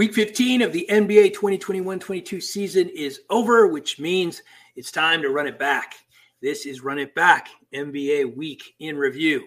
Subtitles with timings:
[0.00, 4.42] Week 15 of the NBA 2021 22 season is over, which means
[4.74, 5.92] it's time to run it back.
[6.40, 9.40] This is Run It Back NBA Week in Review.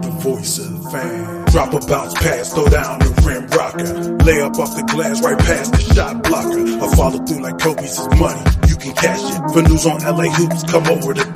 [0.00, 1.44] The voice of the fan.
[1.46, 4.24] Drop a bounce pass, throw down the rim rocker.
[4.24, 6.60] Lay up off the glass right past the shot blocker.
[6.84, 8.44] I follow through like Kobe's money.
[8.68, 9.52] You can cash it.
[9.52, 11.33] For news on LA hoops, come over to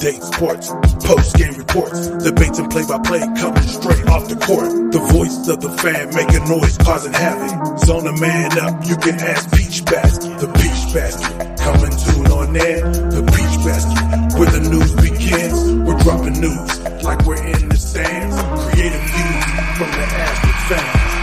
[0.00, 0.72] date sports,
[1.04, 4.72] post game reports, debates and play by play coming straight off the court.
[4.92, 7.78] The voice of the fan making noise, causing havoc.
[7.80, 10.40] Zone a man up, you can ask Peach Basket.
[10.40, 12.80] The Peach Basket, coming soon on air.
[13.12, 15.58] The Peach Basket, where the news begins.
[15.84, 18.40] We're dropping news like we're in the stands.
[18.72, 19.44] Creative views
[19.76, 21.20] from the Astrid fans.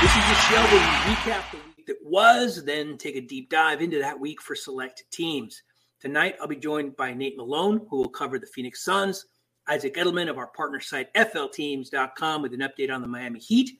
[0.00, 1.65] This is the show where we recap the
[2.16, 5.62] was, then take a deep dive into that week for select teams.
[6.00, 9.26] Tonight, I'll be joined by Nate Malone, who will cover the Phoenix Suns,
[9.68, 13.78] Isaac Edelman of our partner site, FLTeams.com, with an update on the Miami Heat.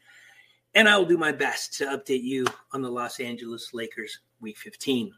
[0.74, 4.58] And I will do my best to update you on the Los Angeles Lakers week
[4.58, 5.10] 15.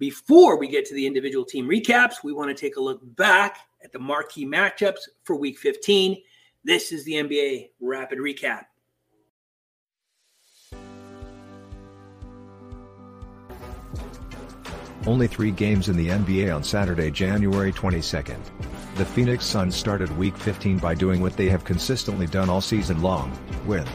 [0.00, 3.58] Before we get to the individual team recaps, we want to take a look back
[3.84, 6.20] at the marquee matchups for week 15.
[6.64, 8.64] This is the NBA Rapid Recap.
[15.06, 18.38] Only three games in the NBA on Saturday, January 22nd.
[18.96, 23.00] The Phoenix Suns started Week 15 by doing what they have consistently done all season
[23.00, 23.32] long,
[23.64, 23.86] win.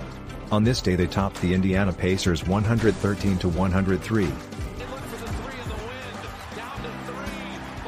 [0.51, 4.31] On this day they topped the Indiana Pacers 113-103.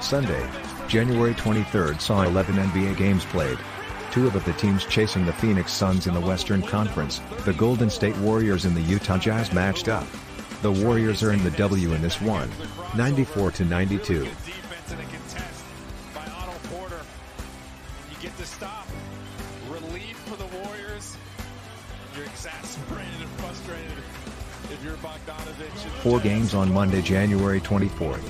[0.04, 0.50] Sunday,
[0.88, 3.58] January 23rd saw 11 NBA games played.
[4.12, 8.16] Two of the teams chasing the Phoenix Suns in the Western Conference, the Golden State
[8.18, 10.06] Warriors and the Utah Jazz matched up.
[10.66, 12.50] The Warriors earned the W in this one,
[12.98, 14.26] 94 to 92.
[26.02, 28.24] Four games on Monday, January 24th.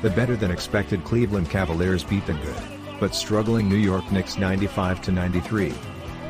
[0.00, 2.62] The better than expected Cleveland Cavaliers beat the good,
[2.98, 5.74] but struggling New York Knicks 95 to 93.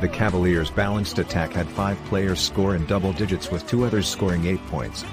[0.01, 4.45] The Cavaliers' balanced attack had five players score in double digits with two others scoring
[4.47, 5.05] eight points.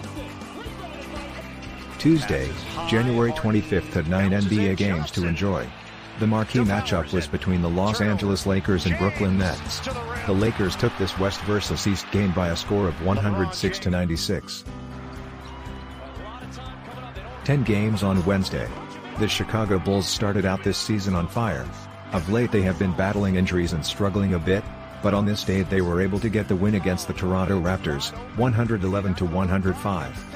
[2.03, 2.51] Tuesday,
[2.89, 5.65] January 25th had nine NBA games to enjoy.
[6.19, 9.79] The marquee matchup was between the Los Angeles Lakers and Brooklyn Nets.
[10.27, 14.65] The Lakers took this West versus East game by a score of 106 to 96.
[17.45, 18.69] 10 games on Wednesday.
[19.21, 21.69] The Chicago Bulls started out this season on fire.
[22.13, 24.65] Of late they have been battling injuries and struggling a bit,
[25.05, 28.11] but on this day they were able to get the win against the Toronto Raptors,
[28.37, 30.31] 111 to 105.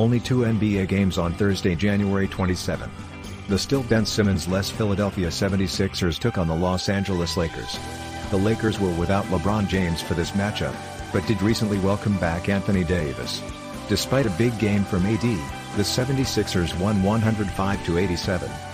[0.00, 2.90] Only two NBA games on Thursday, January 27.
[3.50, 7.78] The still Ben Simmons-less Philadelphia 76ers took on the Los Angeles Lakers.
[8.30, 10.74] The Lakers were without LeBron James for this matchup,
[11.12, 13.42] but did recently welcome back Anthony Davis.
[13.90, 18.69] Despite a big game from AD, the 76ers won 105-87.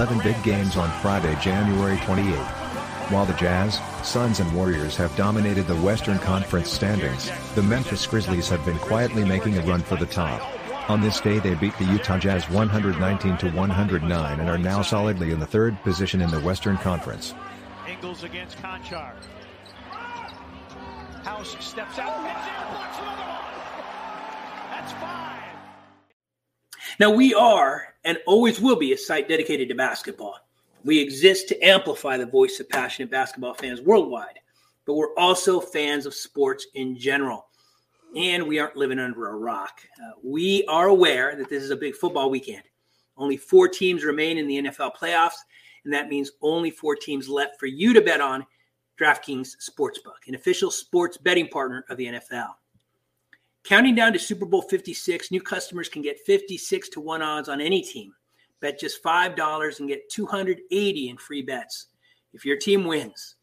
[0.00, 2.34] 11 big games on Friday, January 28.
[3.12, 8.48] While the Jazz, Suns and Warriors have dominated the Western Conference standings, the Memphis Grizzlies
[8.48, 10.40] have been quietly making a run for the top.
[10.88, 15.44] On this day they beat the Utah Jazz 119-109 and are now solidly in the
[15.44, 17.34] third position in the Western Conference.
[17.86, 19.12] Ingles against Konchar.
[21.24, 22.24] House steps out,
[24.70, 25.29] That's five.
[27.00, 30.38] Now we are and always will be a site dedicated to basketball.
[30.84, 34.38] We exist to amplify the voice of passionate basketball fans worldwide,
[34.84, 37.46] but we're also fans of sports in general.
[38.14, 39.80] And we aren't living under a rock.
[39.98, 42.64] Uh, we are aware that this is a big football weekend.
[43.16, 45.38] Only four teams remain in the NFL playoffs,
[45.84, 48.44] and that means only four teams left for you to bet on
[49.00, 52.50] DraftKings Sportsbook, an official sports betting partner of the NFL.
[53.64, 57.60] Counting down to Super Bowl 56, new customers can get 56 to 1 odds on
[57.60, 58.12] any team.
[58.60, 61.86] Bet just $5 and get 280 in free bets
[62.32, 63.36] if your team wins.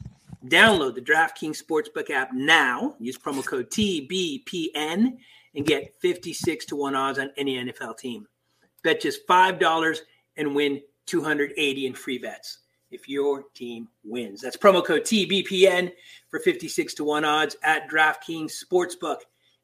[0.46, 2.96] Download the DraftKings Sportsbook app now.
[3.00, 5.18] Use promo code TBPN
[5.56, 8.28] and get 56 to 1 odds on any NFL team.
[8.84, 10.00] Bet just $5
[10.38, 12.60] and win 280 in free bets
[12.92, 14.42] if your team wins.
[14.42, 15.92] That's promo code TBPN
[16.30, 19.18] for 56 to 1 odds at DraftKings Sportsbook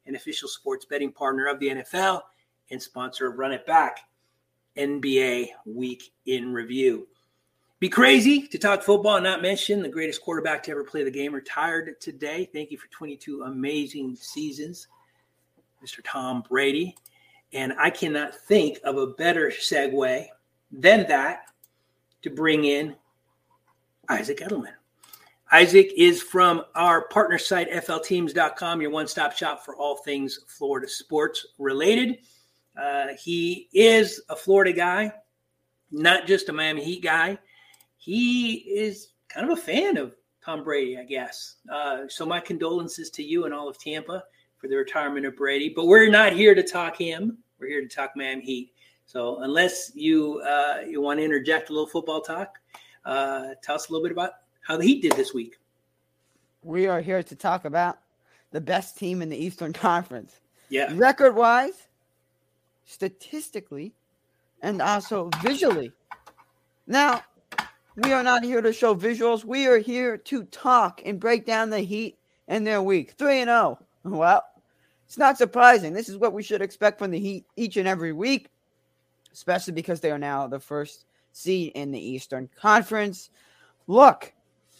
[0.06, 2.22] an official sports betting partner of the NFL
[2.70, 4.00] and sponsor of Run It Back.
[4.76, 7.06] NBA week in review.
[7.80, 11.10] Be crazy to talk football and not mention the greatest quarterback to ever play the
[11.10, 12.48] game retired today.
[12.52, 14.88] Thank you for 22 amazing seasons,
[15.84, 16.00] Mr.
[16.04, 16.96] Tom Brady.
[17.52, 20.26] And I cannot think of a better segue
[20.72, 21.46] than that
[22.22, 22.96] to bring in
[24.08, 24.72] Isaac Edelman.
[25.54, 30.88] Isaac is from our partner site, FLTeams.com, your one stop shop for all things Florida
[30.88, 32.18] sports related.
[32.76, 35.12] Uh, he is a Florida guy,
[35.92, 37.38] not just a Miami Heat guy.
[37.98, 41.58] He is kind of a fan of Tom Brady, I guess.
[41.70, 44.24] Uh, so, my condolences to you and all of Tampa
[44.56, 45.68] for the retirement of Brady.
[45.68, 47.38] But we're not here to talk him.
[47.60, 48.72] We're here to talk Miami Heat.
[49.06, 52.58] So, unless you uh, you want to interject a little football talk,
[53.04, 54.32] uh, tell us a little bit about
[54.64, 55.58] how the Heat did this week.
[56.62, 57.98] We are here to talk about
[58.50, 60.40] the best team in the Eastern Conference.
[60.68, 60.90] Yeah.
[60.94, 61.88] Record wise,
[62.86, 63.92] statistically,
[64.62, 65.92] and also visually.
[66.86, 67.22] Now,
[67.96, 69.44] we are not here to show visuals.
[69.44, 72.18] We are here to talk and break down the Heat
[72.48, 73.12] and their week.
[73.12, 73.78] 3 and 0.
[74.04, 74.44] Well,
[75.06, 75.92] it's not surprising.
[75.92, 78.48] This is what we should expect from the Heat each and every week,
[79.32, 83.30] especially because they are now the first seed in the Eastern Conference.
[83.86, 84.33] Look,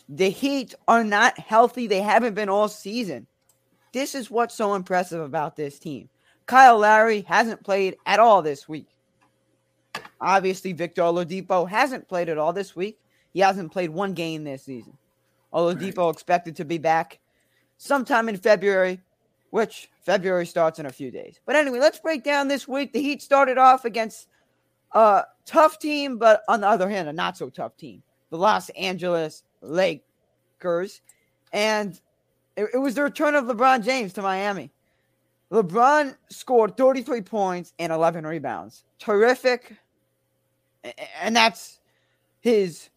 [0.09, 1.87] the Heat are not healthy.
[1.87, 3.27] They haven't been all season.
[3.93, 6.09] This is what's so impressive about this team.
[6.47, 8.89] Kyle Lowry hasn't played at all this week.
[10.21, 12.99] Obviously, Victor Oladipo hasn't played at all this week.
[13.33, 14.97] He hasn't played one game this season.
[15.53, 16.15] Oladipo right.
[16.15, 17.21] expected to be back
[17.79, 19.01] sometime in February,
[19.51, 21.41] which February starts in a few days.
[21.47, 22.93] But anyway, let's break down this week.
[22.93, 24.29] The Heat started off against
[24.93, 28.03] a tough team, but on the other hand, a not so tough team.
[28.31, 31.00] The Los Angeles Lakers.
[31.52, 31.99] And
[32.56, 34.70] it, it was the return of LeBron James to Miami.
[35.50, 38.84] LeBron scored 33 points and 11 rebounds.
[38.99, 39.76] Terrific.
[41.20, 41.78] And that's
[42.40, 42.90] his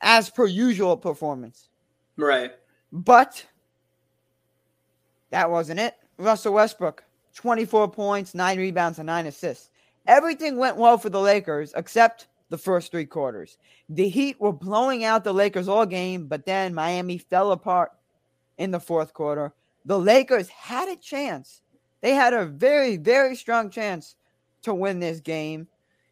[0.00, 1.68] as per usual performance.
[2.16, 2.52] Right.
[2.92, 3.44] But
[5.30, 5.94] that wasn't it.
[6.16, 7.04] Russell Westbrook,
[7.34, 9.70] 24 points, 9 rebounds, and 9 assists.
[10.06, 13.58] Everything went well for the Lakers except the first three quarters.
[13.88, 17.92] The Heat were blowing out the Lakers all game, but then Miami fell apart
[18.56, 19.52] in the fourth quarter.
[19.84, 21.62] The Lakers had a chance.
[22.00, 24.16] They had a very, very strong chance
[24.62, 25.68] to win this game.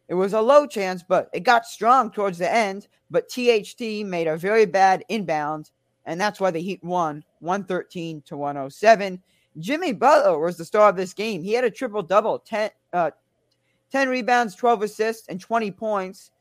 [0.07, 2.87] It was a low chance, but it got strong towards the end.
[3.09, 5.71] But THT made a very bad inbound,
[6.05, 9.21] and that's why the Heat won 113 to 107.
[9.59, 11.41] Jimmy Butler was the star of this game.
[11.41, 13.11] He had a triple double 10, uh,
[13.91, 16.31] 10 rebounds, 12 assists, and 20 points.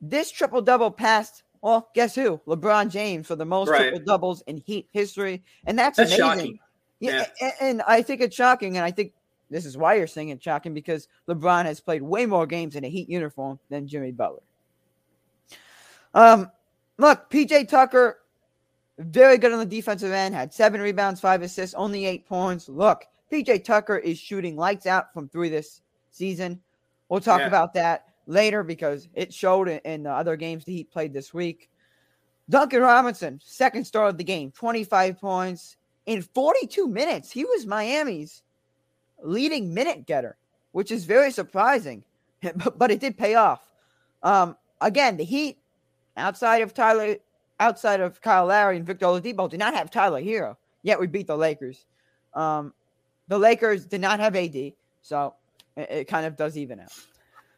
[0.00, 2.40] This triple double passed, well, guess who?
[2.46, 3.90] LeBron James for the most right.
[3.90, 5.42] triple doubles in Heat history.
[5.66, 6.26] And that's, that's amazing.
[6.26, 6.58] Shocking.
[7.00, 7.50] Yeah, yeah.
[7.60, 8.76] And, I think it's shocking.
[8.76, 9.12] And I think
[9.50, 12.84] this is why you're saying it's shocking because LeBron has played way more games in
[12.84, 14.42] a Heat uniform than Jimmy Butler.
[16.14, 16.50] Um,
[16.98, 18.20] look, PJ Tucker,
[18.98, 22.68] very good on the defensive end, had seven rebounds, five assists, only eight points.
[22.68, 26.60] Look, PJ Tucker is shooting lights out from three this season.
[27.08, 27.46] We'll talk yeah.
[27.46, 31.70] about that later because it showed in the other games that he played this week.
[32.48, 35.76] Duncan Robinson, second star of the game, 25 points
[36.06, 37.30] in 42 minutes.
[37.30, 38.42] He was Miami's
[39.22, 40.36] leading minute getter,
[40.72, 42.04] which is very surprising,
[42.76, 43.72] but it did pay off.
[44.22, 45.58] Um, again, the Heat,
[46.16, 47.16] outside of Tyler,
[47.58, 50.56] outside of Kyle Lowry and Victor Oladipo, did not have Tyler Herro.
[50.82, 51.84] Yet we beat the Lakers.
[52.34, 52.72] Um,
[53.28, 55.34] the Lakers did not have AD, so
[55.76, 56.92] it, kind of does even out.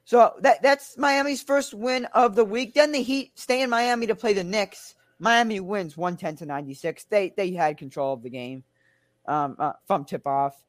[0.04, 2.74] So that that's Miami's first win of the week.
[2.74, 4.94] Then the Heat stay in Miami to play the Knicks.
[5.18, 7.04] Miami wins 110 to 96.
[7.04, 8.64] They they had control of the game
[9.26, 10.64] um, uh, from tip off.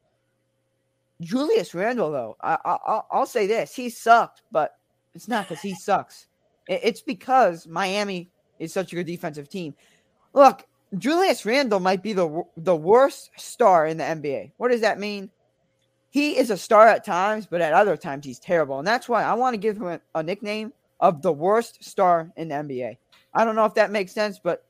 [1.20, 4.76] Julius Randle, though, I, will say this: he sucked, but
[5.14, 6.26] it's not because he sucks.
[6.66, 9.74] It's because Miami is such a good defensive team.
[10.32, 10.66] Look,
[10.96, 14.52] Julius Randle might be the the worst star in the NBA.
[14.56, 15.30] What does that mean?
[16.10, 19.22] He is a star at times, but at other times he's terrible, and that's why
[19.22, 22.96] I want to give him a, a nickname of the worst star in the NBA.
[23.32, 24.66] I don't know if that makes sense, but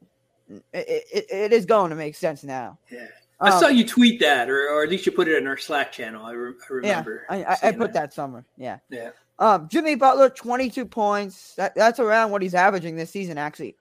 [0.48, 2.78] it, it, it is going to make sense now.
[2.90, 3.06] Yeah.
[3.40, 5.56] I saw um, you tweet that, or, or at least you put it in our
[5.56, 6.26] Slack channel.
[6.26, 7.24] I, re- I remember.
[7.30, 7.94] Yeah, I, I put that.
[7.94, 8.44] that somewhere.
[8.58, 8.78] Yeah.
[8.90, 9.10] Yeah.
[9.38, 11.54] Um, Jimmy Butler, 22 points.
[11.54, 13.76] That, that's around what he's averaging this season, actually.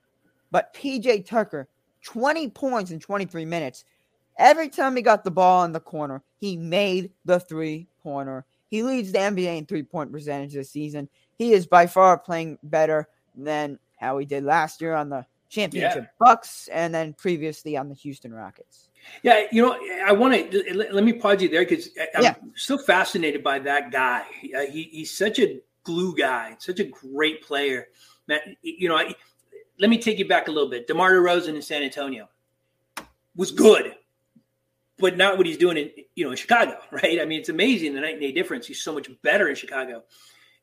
[0.50, 1.68] But PJ Tucker,
[2.04, 3.84] 20 points in 23 minutes.
[4.39, 8.46] Every time he got the ball in the corner, he made the three pointer.
[8.69, 11.10] He leads the NBA in three point percentage this season.
[11.38, 16.03] He is by far playing better than how he did last year on the championship
[16.03, 16.25] yeah.
[16.25, 18.89] Bucks and then previously on the Houston Rockets.
[19.24, 22.36] Yeah, you know, I want to let, me pause you there because I'm yeah.
[22.55, 24.24] so fascinated by that guy.
[24.55, 27.88] Uh, he, he's such a glue guy, such a great player.
[28.27, 29.15] That you know, I,
[29.79, 30.88] let me take you back a little bit.
[30.88, 32.29] DeMar DeRozan in San Antonio
[33.36, 33.96] was good,
[35.00, 37.22] but not what he's doing in you know in Chicago, right?
[37.22, 38.68] I mean, it's amazing the night and day difference.
[38.68, 40.03] He's so much better in Chicago.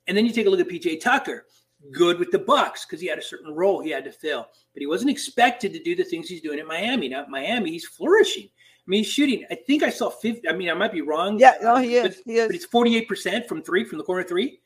[0.07, 1.47] And then you take a look at PJ Tucker,
[1.93, 4.81] good with the Bucks because he had a certain role he had to fill, but
[4.81, 7.09] he wasn't expected to do the things he's doing in Miami.
[7.09, 8.45] Now, Miami, he's flourishing.
[8.45, 9.45] I mean, he's shooting.
[9.51, 10.49] I think I saw 50.
[10.49, 11.41] I mean, I might be wrong.
[11.41, 12.23] Yeah, no, he but, is.
[12.25, 12.47] He is.
[12.47, 14.61] but it's 48% from three, from the corner three,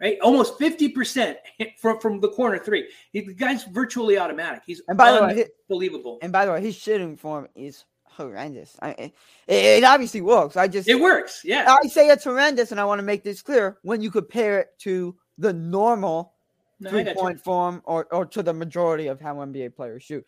[0.00, 0.16] right?
[0.20, 1.34] Almost 50%
[1.80, 2.88] from, from the corner three.
[3.10, 4.62] He, the guy's virtually automatic.
[4.64, 6.18] He's And by the way, unbelievable.
[6.22, 7.84] And by the way, his shooting form is
[8.16, 8.76] horrendous.
[8.82, 9.14] I, it,
[9.48, 10.56] it obviously works.
[10.56, 11.42] I just It works.
[11.44, 11.76] Yeah.
[11.82, 14.68] I say it's horrendous, and I want to make this clear when you compare it
[14.80, 16.34] to the normal
[16.80, 20.24] No, three point form or, or to the majority of how NBA players shoot.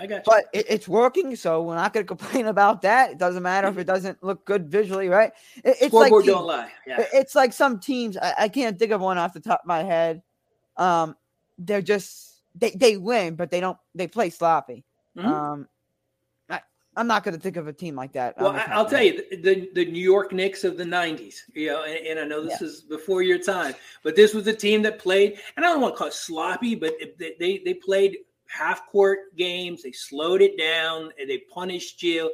[0.00, 0.22] I got you.
[0.26, 3.10] But it, it's working, so we're not going to complain about that.
[3.12, 5.32] It doesn't matter if it doesn't look good visually, right?
[5.64, 6.70] It, it's like Scoreboard teams- don't lie.
[6.86, 7.04] Yeah.
[7.12, 8.16] it's like some teams.
[8.16, 10.22] I, I can't think of one off the top of my head.
[10.76, 11.16] Um,
[11.58, 14.84] they're just they they win, but they don't they play sloppy.
[15.16, 15.24] Mhm.
[15.24, 15.68] Um,
[16.98, 18.36] I'm not going to think of a team like that.
[18.38, 22.04] Well, I'll tell you, the, the New York Knicks of the '90s, you know, and,
[22.04, 25.38] and I know this is before your time, but this was a team that played,
[25.56, 29.36] and I don't want to call it sloppy, but they they, they played half court
[29.36, 29.84] games.
[29.84, 32.32] They slowed it down, and they punished you.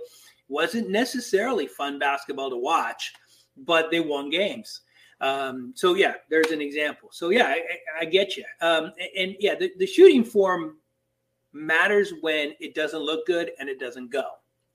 [0.48, 3.12] wasn't necessarily fun basketball to watch,
[3.58, 4.80] but they won games.
[5.20, 7.10] Um, so yeah, there's an example.
[7.12, 8.44] So yeah, I, I, I get you.
[8.62, 10.78] Um, and, and yeah, the, the shooting form
[11.52, 14.24] matters when it doesn't look good and it doesn't go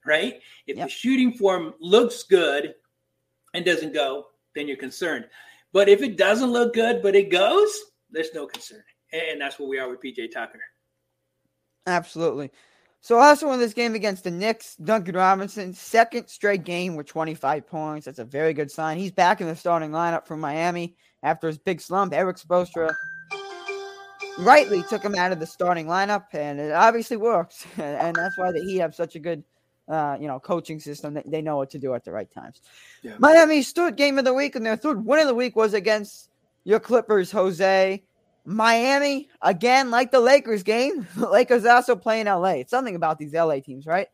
[0.10, 0.42] right.
[0.68, 0.88] If Yep.
[0.88, 2.75] the shooting form looks good
[3.54, 4.25] and doesn't go,
[4.56, 5.30] then you're concerned.
[5.72, 7.72] But if it doesn't look good but it goes,
[8.10, 8.84] there's no concern.
[9.13, 10.62] And that's where we are with PJ Tucker.
[11.88, 12.51] Absolutely.
[13.01, 17.66] So also in this game against the Knicks, Duncan Robinson, second straight game with 25
[17.66, 18.06] points.
[18.06, 18.98] That's a very good sign.
[18.98, 22.13] He's back in the starting lineup for Miami after his big slump.
[22.13, 22.94] Erik Spoelstra
[24.39, 27.66] rightly took him out of the starting lineup, and it obviously works.
[27.78, 29.44] And that's why the Heat have such a good,
[29.89, 31.15] uh, you know, coaching system.
[31.15, 32.62] They, they know what to do at the right times.
[33.01, 33.15] Yeah.
[33.19, 36.29] Miami's third game of the week, and their third win of the week was against
[36.63, 38.03] your Clippers, Jose.
[38.46, 42.51] Miami, again, like the Lakers game, the Lakers also play in LA.
[42.51, 44.08] It's something about these LA teams, right?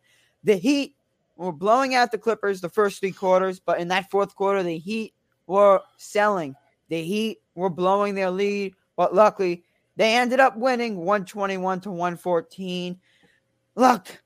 [0.44, 0.96] The Heat
[1.38, 4.78] were blowing out the Clippers the first three quarters, but in that fourth quarter, the
[4.78, 5.14] Heat
[5.48, 6.56] were selling.
[6.90, 9.64] The Heat were blowing their lead, but luckily
[9.96, 13.00] they ended up winning 121 to 114.
[13.76, 14.22] Look,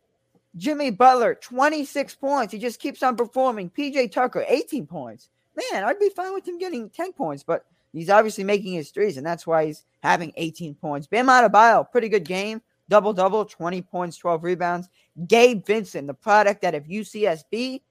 [0.56, 2.54] Jimmy Butler, 26 points.
[2.54, 3.70] He just keeps on performing.
[3.70, 5.30] PJ Tucker, 18 points.
[5.56, 9.18] Man, I'd be fine with him getting 10 points, but he's obviously making his threes,
[9.18, 11.08] and that's why he's having 18 points.
[11.08, 12.62] Bam Adebayo, pretty good game.
[12.88, 14.90] Double double, 20 points, 12 rebounds.
[15.28, 17.82] Gabe Vincent, the product out of UCSB,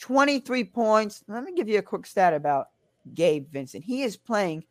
[0.00, 1.22] 23 points.
[1.28, 2.70] Let me give you a quick stat about
[3.14, 3.84] Gabe Vincent.
[3.84, 4.64] He is playing,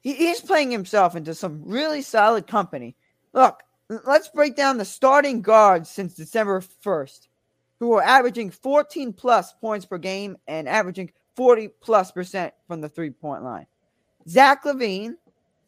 [0.00, 2.96] he is playing himself into some really solid company.
[3.32, 7.28] Look, let's break down the starting guards since December 1st,
[7.78, 12.88] who are averaging 14 plus points per game and averaging 40 plus percent from the
[12.88, 13.66] three point line.
[14.28, 15.14] Zach LaVine,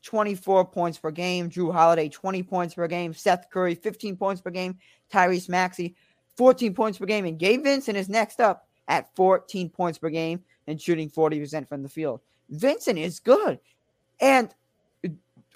[0.03, 1.49] 24 points per game.
[1.49, 3.15] Jrue Holiday, 20 points per game.
[3.15, 4.79] Seth Curry, 15 points per game.
[5.12, 5.95] Tyrese Maxey,
[6.37, 7.25] 14 points per game.
[7.25, 11.83] And Gabe Vincent is next up at 14 points per game and shooting 40% from
[11.83, 12.21] the field.
[12.50, 13.61] Vincent is good.
[14.21, 14.53] And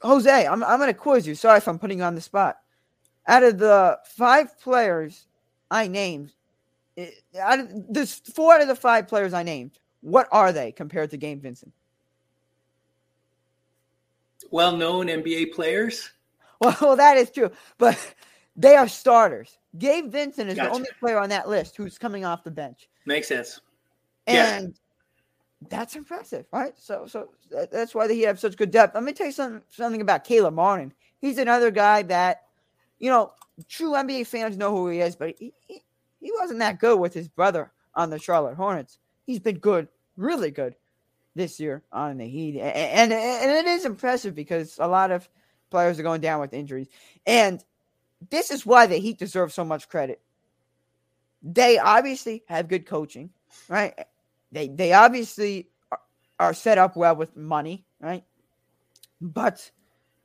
[0.05, 1.35] Jose, I'm, I'm going to quiz you.
[1.35, 2.59] Sorry if I'm putting you on the spot.
[3.27, 5.27] Out of the five players
[5.71, 6.33] I named,
[7.41, 9.79] out of, there's four out of the five players I named.
[10.03, 11.73] What are they compared to Gabe Vincent?
[14.51, 16.11] Well known NBA players.
[16.61, 18.15] Well, well, that is true, but
[18.57, 19.59] they are starters.
[19.79, 20.69] Gabe Vincent is Gotcha.
[20.69, 23.61] the only player on that list who's coming off the bench, Makes sense.
[24.29, 24.59] Yeah.
[24.59, 24.75] and
[25.71, 26.73] that's impressive, right?
[26.79, 28.95] So, so that- that's why they have such good depth.
[28.95, 30.93] Let me tell you something, something about Caleb Martin.
[31.21, 32.43] He's another guy that,
[32.99, 33.33] you know,
[33.69, 35.83] true NBA fans know who he is, but he, he,
[36.21, 38.99] he wasn't that good with his brother on the Charlotte Hornets.
[39.27, 40.75] He's been good, really good
[41.35, 45.11] this year on the Heat, A- a- and and it is impressive because a lot
[45.11, 45.29] of
[45.71, 46.89] players are going down with injuries,
[47.27, 47.65] and
[48.31, 50.21] this is why the Heat deserve so much credit.
[51.43, 53.31] They obviously have good coaching,
[53.69, 53.95] right?
[54.55, 56.01] They they obviously are,
[56.39, 58.25] are set up well with money, right?
[59.21, 59.71] But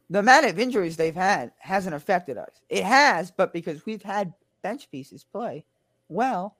[0.10, 2.62] the amount of injuries they've had hasn't affected us.
[2.70, 5.66] It has, but because we've had bench pieces play
[6.10, 6.58] well,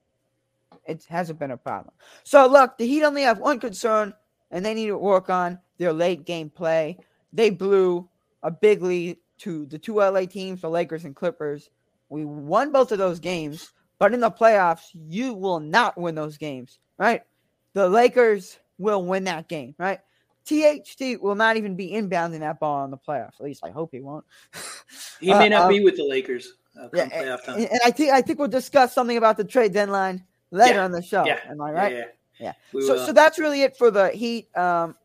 [0.86, 1.94] it hasn't been a problem.
[2.24, 4.14] So look, the Heat only have one concern,
[4.52, 6.98] and they need to work on their late game play.
[7.34, 8.08] They blew
[8.44, 11.70] a big lead to the two LA teams, the Lakers and Clippers.
[12.10, 16.38] We won both of those games, but in the playoffs, you will not win those
[16.38, 17.24] games, right?
[17.74, 20.00] The Lakers will win that game, right?
[20.46, 23.40] THT will not even be inbounding that ball in the playoffs.
[23.40, 24.26] At least I hope he won't.
[25.20, 26.54] He may Uh, not um, be with the Lakers.
[26.80, 27.58] Uh, Yeah, playoff time.
[27.58, 30.86] and, and I think I think we'll discuss something about the trade deadline later Yeah,
[30.86, 31.26] on the show.
[31.26, 31.92] yeah, Am I right?
[31.94, 32.04] yeah.
[32.40, 32.54] Yeah.
[32.74, 33.06] We so, will.
[33.06, 34.48] so that's really it for the Heat.
[34.58, 34.96] Um,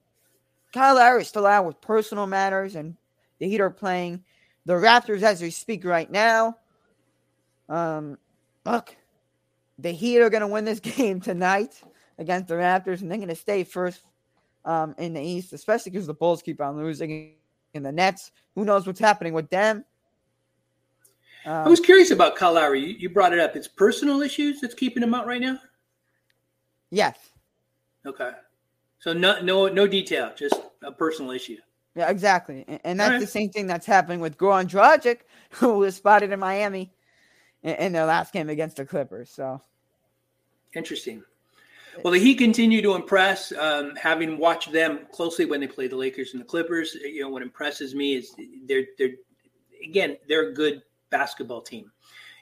[0.73, 2.97] Kyle Lowry is still out with personal matters, and
[3.41, 4.25] the Heat are playing
[4.67, 6.59] the Raptors as we speak right now.
[7.69, 8.17] Um,
[8.65, 8.97] look,
[9.79, 11.83] the Heat are going to win this game tonight
[12.19, 14.03] against the Raptors, and they're going to stay first
[14.65, 17.35] um, in the East, especially because the Bulls keep on losing.
[17.75, 19.85] And the Nets, who knows what's happening with them?
[21.45, 22.79] I Um, was curious about Kyle Lowry.
[22.81, 23.57] You, you brought it up.
[23.57, 25.59] It's personal issues that's keeping him out right now.
[26.91, 27.17] yes.
[28.07, 28.31] Okay.
[29.01, 30.33] So no, no, no detail.
[30.37, 31.57] Just a personal issue.
[31.97, 32.65] Yeah, exactly.
[32.69, 33.21] And, and that's Alright.
[33.23, 36.93] the same thing that's happening with Goran Dragic, who was spotted in Miami
[37.63, 39.31] in, in their last game against the Clippers.
[39.31, 39.61] So,
[40.75, 41.23] Interesting.
[42.03, 43.53] Well, the Heat continue to impress.
[43.53, 47.29] Um, having watched them closely when they play the Lakers and the Clippers, you know
[47.29, 48.35] what impresses me is
[48.67, 49.15] they're they're
[49.83, 51.91] again they're a good basketball team,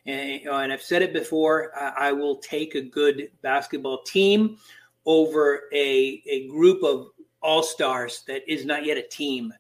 [0.07, 1.73] and, and I've said it before.
[1.77, 4.59] I, I will take a good basketball team
[5.07, 7.09] over a a group of
[7.43, 9.53] all stars that is not yet a team.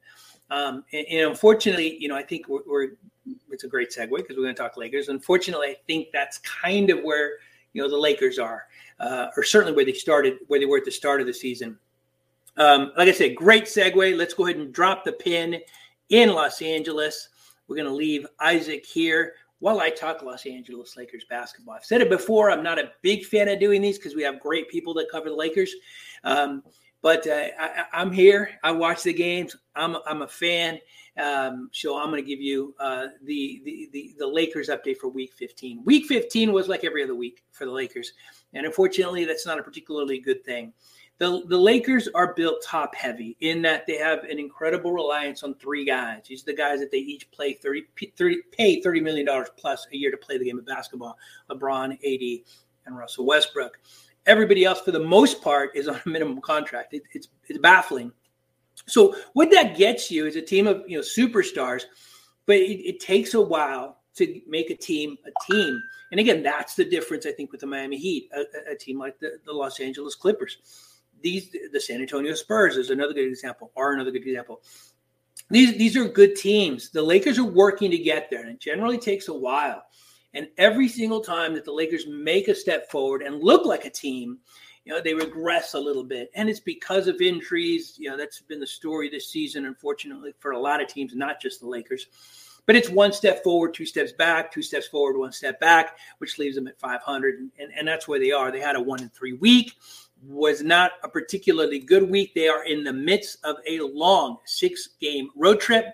[0.50, 2.88] Um, and, and unfortunately, you know, I think we're, we're
[3.50, 5.08] it's a great segue because we're going to talk Lakers.
[5.08, 7.32] Unfortunately, I think that's kind of where
[7.72, 8.66] you know the Lakers are,
[9.02, 11.78] uh, or certainly where they started, where they were at the start of the season.
[12.56, 14.16] Um, like I said, great segue.
[14.16, 15.60] Let's go ahead and drop the pin
[16.10, 17.28] in Los Angeles.
[17.66, 21.74] We're going to leave Isaac here while I talk Los Angeles Lakers basketball.
[21.74, 22.50] I've said it before.
[22.50, 25.30] I'm not a big fan of doing these because we have great people that cover
[25.30, 25.74] the Lakers.
[26.24, 26.62] Um,
[27.00, 28.50] but uh, I, I'm here.
[28.62, 29.56] I watch the games.
[29.74, 30.78] I'm, I'm a fan.
[31.16, 35.08] Um, so I'm going to give you uh, the, the the the Lakers update for
[35.08, 35.84] Week 15.
[35.84, 38.14] Week 15 was like every other week for the Lakers,
[38.54, 40.72] and unfortunately, that's not a particularly good thing.
[41.18, 45.54] The, the Lakers are built top heavy in that they have an incredible reliance on
[45.54, 46.22] three guys.
[46.26, 47.84] These are the guys that they each play 30,
[48.16, 51.16] 30 pay $30 million plus a year to play the game of basketball.
[51.50, 52.44] LeBron, AD,
[52.86, 53.78] and Russell Westbrook.
[54.26, 56.94] Everybody else, for the most part, is on a minimum contract.
[56.94, 58.12] It, it's, it's baffling.
[58.86, 61.84] So what that gets you is a team of you know superstars,
[62.46, 65.82] but it, it takes a while to make a team a team.
[66.10, 69.18] And again, that's the difference I think with the Miami Heat, a, a- team like
[69.18, 70.58] the, the Los Angeles Clippers.
[71.22, 74.62] These the San Antonio Spurs is another good example, are another good example.
[75.50, 76.90] These these are good teams.
[76.90, 79.84] The Lakers are working to get there, and it generally takes a while.
[80.34, 83.90] And every single time that the Lakers make a step forward and look like a
[83.90, 84.38] team,
[84.84, 86.30] you know, they regress a little bit.
[86.34, 87.96] And it's because of injuries.
[87.98, 91.40] You know, that's been the story this season, unfortunately, for a lot of teams, not
[91.40, 92.06] just the Lakers.
[92.66, 96.38] But it's one step forward, two steps back, two steps forward, one step back, which
[96.38, 97.38] leaves them at 500.
[97.38, 98.52] And, and, and that's where they are.
[98.52, 99.72] They had a one in three week,
[100.26, 102.34] was not a particularly good week.
[102.34, 105.86] They are in the midst of a long six game road trip.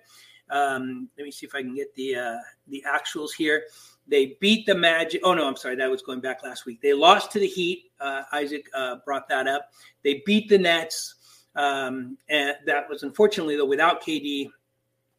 [0.51, 2.37] Um, let me see if I can get the uh,
[2.69, 3.65] the actuals here.
[4.07, 5.21] They beat the Magic.
[5.25, 6.81] Oh no, I'm sorry, that was going back last week.
[6.81, 7.91] They lost to the Heat.
[8.01, 9.71] Uh, Isaac uh, brought that up.
[10.03, 11.17] They beat the Nets,
[11.55, 14.51] um, and that was unfortunately though without KD,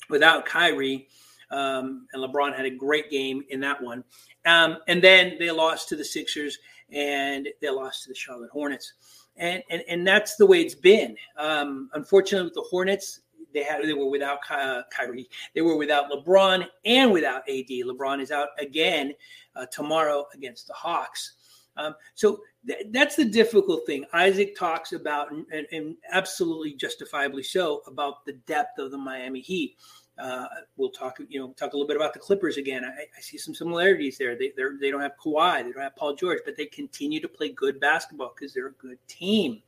[0.10, 1.08] without Kyrie,
[1.52, 4.04] um, and LeBron had a great game in that one.
[4.46, 6.58] Um, and then they lost to the Sixers
[6.92, 8.94] and they lost to the Charlotte Hornets.
[9.38, 11.16] And and, and that's the way it's been.
[11.38, 13.22] Um, unfortunately, with the Hornets,
[13.54, 17.70] they had they were without Ky- uh, Kyrie, they were without LeBron and without AD.
[17.70, 19.14] LeBron is out again
[19.56, 21.34] uh, tomorrow against the Hawks.
[21.78, 24.06] Um, so th- that's the difficult thing.
[24.14, 29.40] Isaac talks about, and, and, and absolutely justifiably so, about the depth of the Miami
[29.40, 29.78] Heat.
[30.20, 30.46] Uh,
[30.78, 32.84] we'll talk, you know, talk a little bit about the Clippers again.
[32.84, 34.36] I, I see some similarities there.
[34.36, 37.50] They they're, don't have Kawhi, they don't have Paul George, but they continue to play
[37.50, 39.62] good basketball because they're a good team.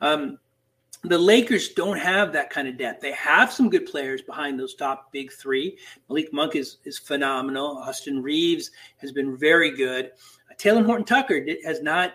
[0.00, 0.38] Um,
[1.04, 3.00] the Lakers don't have that kind of depth.
[3.00, 5.78] They have some good players behind those top big three.
[6.08, 7.78] Malik Monk is is phenomenal.
[7.78, 10.12] Austin Reaves has been very good.
[10.50, 12.14] Uh, Talen Horton Tucker has not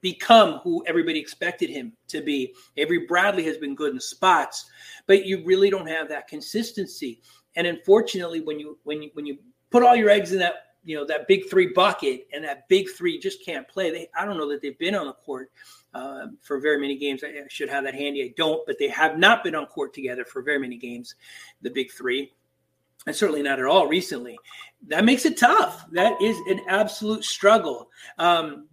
[0.00, 2.54] become who everybody expected him to be.
[2.76, 4.70] Avery Bradley has been good in spots,
[5.06, 7.20] but you really don't have that consistency.
[7.56, 9.38] And unfortunately, when you when you when you
[9.70, 12.88] put all your eggs in that you know that big three bucket and that big
[12.90, 15.50] three just can't play, they I don't know that they've been on the court
[15.94, 17.22] uh, for very many games.
[17.24, 18.22] I, should have that handy.
[18.22, 21.14] I don't, but they have not been on court together for very many games.
[21.62, 22.32] The big three.
[23.06, 24.38] And certainly not at all recently.
[24.88, 25.86] That makes it tough.
[25.92, 27.88] That is an absolute struggle.
[28.18, 28.66] Um,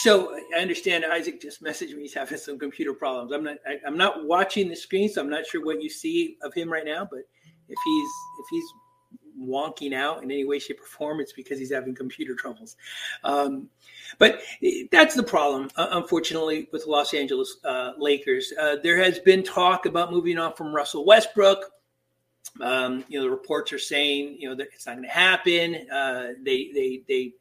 [0.00, 2.02] so I understand Isaac just messaged me.
[2.02, 3.32] He's having some computer problems.
[3.32, 3.58] I'm not.
[3.66, 6.72] I, I'm not watching the screen, so I'm not sure what you see of him
[6.72, 7.06] right now.
[7.10, 7.20] But
[7.68, 8.64] if he's if he's
[9.38, 12.76] wonking out in any way, shape, or form, it's because he's having computer troubles.
[13.24, 13.68] Um,
[14.18, 14.40] but
[14.90, 18.54] that's the problem, uh, unfortunately, with Los Angeles uh, Lakers.
[18.58, 21.58] Uh, there has been talk about moving on from Russell Westbrook.
[22.62, 25.74] Um, you know, the reports are saying, you know, that it's not going to happen.
[25.90, 27.32] Uh, they, they, they,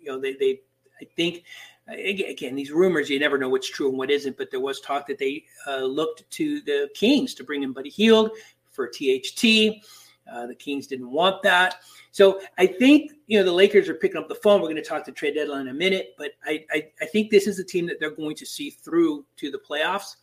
[0.00, 0.60] you know, they, they,
[1.00, 1.44] I think,
[1.88, 5.06] again, these rumors, you never know what's true and what isn't, but there was talk
[5.06, 8.30] that they uh, looked to the Kings to bring in Buddy Hield
[8.70, 9.82] for THT.
[10.30, 11.76] Uh, the Kings didn't want that.
[12.10, 14.60] So I think, you know, the Lakers are picking up the phone.
[14.60, 17.30] We're going to talk to trade deadline in a minute, but I, I, I think
[17.30, 20.16] this is a team that they're going to see through to the playoffs.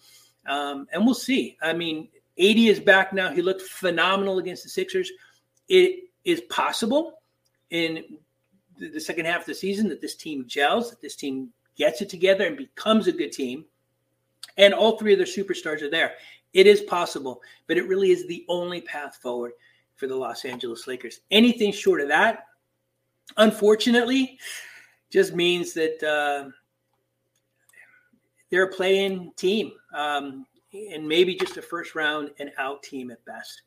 [0.45, 1.57] Um, and we'll see.
[1.61, 3.31] I mean, AD is back now.
[3.31, 5.09] He looked phenomenal against the Sixers.
[5.69, 7.21] It is possible
[7.69, 8.03] in
[8.77, 12.09] the second half of the season that this team gels, that this team gets it
[12.09, 13.65] together and becomes a good team.
[14.57, 16.13] And all three of their superstars are there.
[16.53, 19.53] It is possible, but it really is the only path forward
[19.95, 21.21] for the Los Angeles Lakers.
[21.31, 22.45] Anything short of that,
[23.37, 24.37] unfortunately,
[25.09, 26.49] just means that uh,
[28.49, 33.23] they're a playing team um, and maybe just a first round and out team at
[33.25, 33.63] best.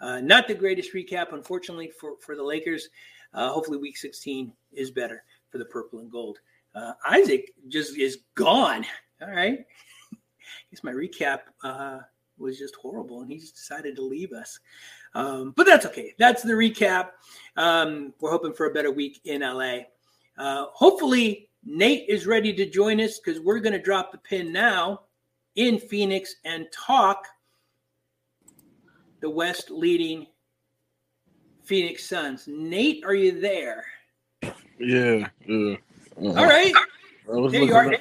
[0.00, 2.88] Uh, not the greatest recap, unfortunately, for, for the Lakers.
[3.34, 6.38] Uh, hopefully, week 16 is better for the purple and gold.
[6.74, 8.84] Uh, Isaac just is gone.
[9.20, 9.58] All right.
[10.12, 10.16] I
[10.70, 12.00] guess my recap uh,
[12.38, 14.58] was just horrible, and he just decided to leave us.
[15.14, 16.14] Um, but that's okay.
[16.18, 17.10] That's the recap.
[17.56, 19.78] Um, we're hoping for a better week in LA.
[20.36, 24.52] Uh, hopefully, Nate is ready to join us because we're going to drop the pin
[24.52, 25.02] now
[25.56, 27.26] in Phoenix and talk
[29.20, 30.26] the West leading
[31.64, 32.46] Phoenix Suns.
[32.46, 33.84] Nate, are you there?
[34.78, 35.76] Yeah, yeah.
[36.16, 36.38] Uh-huh.
[36.38, 36.74] All right.
[37.32, 37.94] I was there you are.
[37.94, 38.00] up,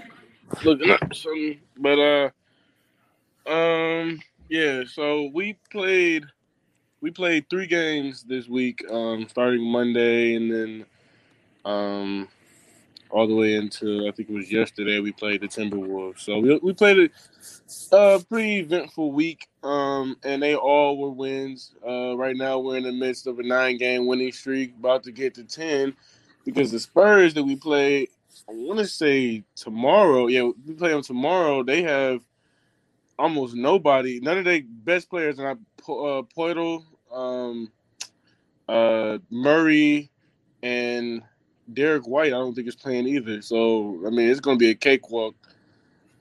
[0.63, 2.29] looking up something, but uh,
[3.49, 4.83] um, yeah.
[4.85, 6.25] So we played,
[7.01, 10.85] we played three games this week, um, starting Monday, and then
[11.63, 12.27] um,
[13.13, 14.99] all the way into I think it was yesterday.
[14.99, 16.19] We played the Timberwolves.
[16.19, 17.11] So we we played
[17.91, 21.75] a, pretty eventful week, um, and they all were wins.
[21.87, 25.35] Uh, right now we're in the midst of a nine-game winning streak, about to get
[25.35, 25.93] to ten
[26.43, 28.07] because the Spurs that we play,
[28.49, 30.27] I want to say tomorrow.
[30.27, 31.63] Yeah, we play them tomorrow.
[31.63, 32.21] They have
[33.19, 34.19] almost nobody.
[34.21, 37.71] None of their best players are not uh, Poeltl, um,
[38.67, 40.09] uh, Murray,
[40.63, 41.21] and
[41.71, 42.27] Derrick White.
[42.27, 43.41] I don't think is playing either.
[43.41, 45.35] So I mean, it's going to be a cakewalk.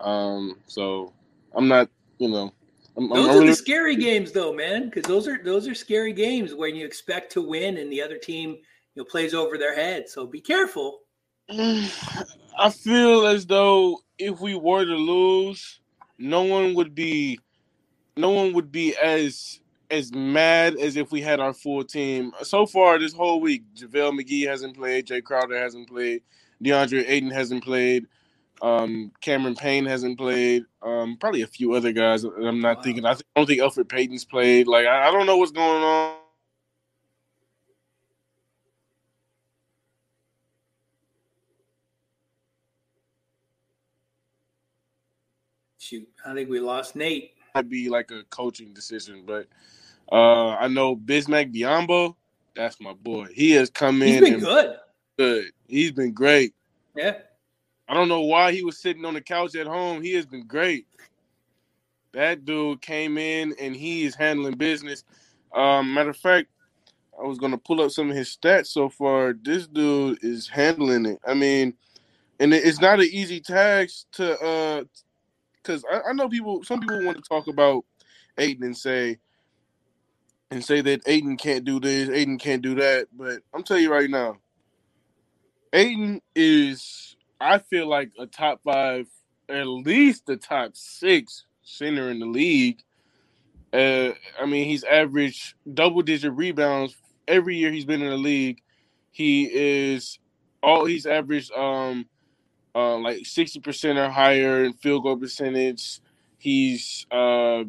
[0.00, 1.12] Um, so
[1.54, 2.52] I'm not, you know.
[2.96, 5.74] I'm, those I'm are really, the scary games, though, man, because those are those are
[5.74, 9.56] scary games when you expect to win and the other team you know plays over
[9.56, 10.08] their head.
[10.08, 11.00] So be careful.
[11.50, 15.80] I feel as though if we were to lose,
[16.18, 17.38] no one would be
[18.16, 19.60] no one would be as
[19.92, 22.32] as mad as if we had our full team.
[22.42, 26.22] So far this whole week, JaVale McGee hasn't played, Jae Crowder hasn't played,
[26.64, 28.06] DeAndre Ayton hasn't played,
[28.62, 32.24] um, Cameron Payne hasn't played, um, probably a few other guys.
[32.24, 32.82] I'm not Wow.
[32.82, 33.04] thinking.
[33.04, 34.66] I th- don't think Elfrid Payton's played.
[34.66, 36.16] Like I, I don't know what's going on.
[45.78, 47.32] Shoot, I think we lost Nate.
[47.54, 49.46] Might be like a coaching decision, but
[50.12, 52.14] uh, I know Bismack Biyombo.
[52.54, 53.28] That's my boy.
[53.32, 54.08] He has come in.
[54.08, 54.76] He's been and good.
[55.18, 55.44] good.
[55.66, 56.54] He's been great.
[56.94, 57.14] Yeah.
[57.88, 60.02] I don't know why he was sitting on the couch at home.
[60.02, 60.86] He has been great.
[62.12, 65.02] That dude came in and he is handling business.
[65.54, 66.48] Um, matter of fact,
[67.18, 69.32] I was gonna pull up some of his stats so far.
[69.32, 71.20] This dude is handling it.
[71.26, 71.74] I mean,
[72.38, 74.84] and it's not an easy task to uh
[75.56, 77.84] because I, I know people some people want to talk about
[78.36, 79.18] Ayton and say
[80.52, 83.08] and say that Ayton can't do this, Ayton can't do that.
[83.16, 84.38] But I'm telling you right now,
[85.72, 89.08] Ayton is I feel like a top five,
[89.48, 92.82] at least the top six center in the league.
[93.72, 94.10] Uh,
[94.40, 98.60] I mean, he's averaged double digit rebounds every year he's been in the league.
[99.10, 100.18] He is
[100.62, 102.06] all he's averaged um
[102.74, 106.00] uh like sixty percent or higher in field goal percentage.
[106.38, 107.64] He's uh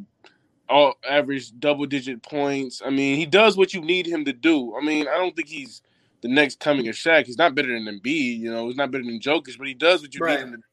[0.73, 2.81] all average double digit points.
[2.83, 4.75] I mean, he does what you need him to do.
[4.75, 5.81] I mean, I don't think he's
[6.21, 7.25] the next coming of Shaq.
[7.27, 10.01] He's not better than Embiid, you know, he's not better than Jokic, but he does
[10.01, 10.37] what you Right.
[10.39, 10.63] need him to do.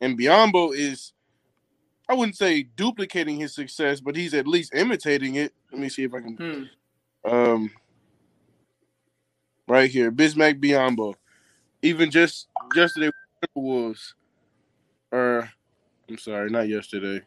[0.00, 1.12] And Biyombo is
[2.08, 5.52] I wouldn't say duplicating his success, but he's at least imitating it.
[5.72, 7.28] Let me see if I can Hmm.
[7.28, 7.70] um
[9.66, 10.12] right here.
[10.12, 11.14] Bismack Biyombo.
[11.82, 13.10] Even just yesterday
[13.56, 14.14] Wolves.
[15.10, 15.50] Or
[16.08, 17.22] I'm sorry, not yesterday.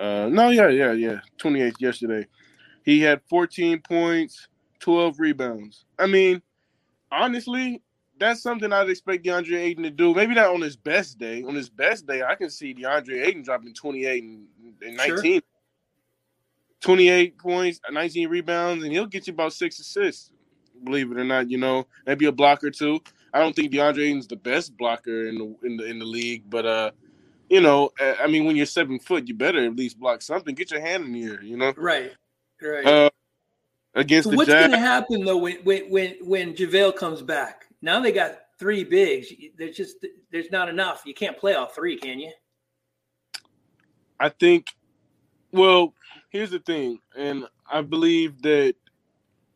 [0.00, 1.18] Uh no, yeah, yeah, yeah.
[1.42, 2.26] 28th yesterday.
[2.84, 5.84] He had 14 points, 12 rebounds.
[5.98, 6.40] I mean,
[7.12, 7.82] honestly,
[8.18, 10.14] that's something I'd expect DeAndre Ayton to do.
[10.14, 11.42] Maybe not on his best day.
[11.42, 14.46] On his best day, I can see DeAndre Ayton dropping 28 and,
[14.80, 15.32] and 19.
[15.34, 15.40] Sure.
[16.80, 20.32] 28 points, 19 rebounds, and he'll get you about six assists.
[20.82, 23.00] Believe it or not, you know, maybe a block or two.
[23.34, 26.44] I don't think DeAndre Ayton's the best blocker in the in the in the league,
[26.48, 26.90] but uh,
[27.50, 30.54] you know, I mean, when you're seven foot, you better at least block something.
[30.54, 31.74] Get your hand in the air, you know.
[31.76, 32.12] Right.
[32.62, 32.86] Right.
[32.86, 33.10] Uh,
[33.94, 37.64] against so the what's going to happen though when when when when JaVale comes back?
[37.82, 39.32] Now they got three bigs.
[39.58, 41.02] There's just there's not enough.
[41.04, 42.32] You can't play all three, can you?
[44.18, 44.66] I think.
[45.52, 45.94] Well,
[46.28, 48.76] here's the thing, and I believe that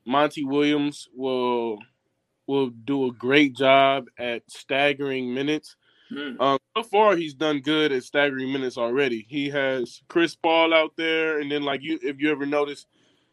[0.05, 1.79] Monty Williams will
[2.49, 5.77] will do a great job at staggering minutes.
[6.15, 6.41] Hmm.
[6.41, 9.27] Um, so far, he's done good at staggering minutes already.
[9.29, 12.87] He has Chris Paul out there, and then like you, if you ever notice,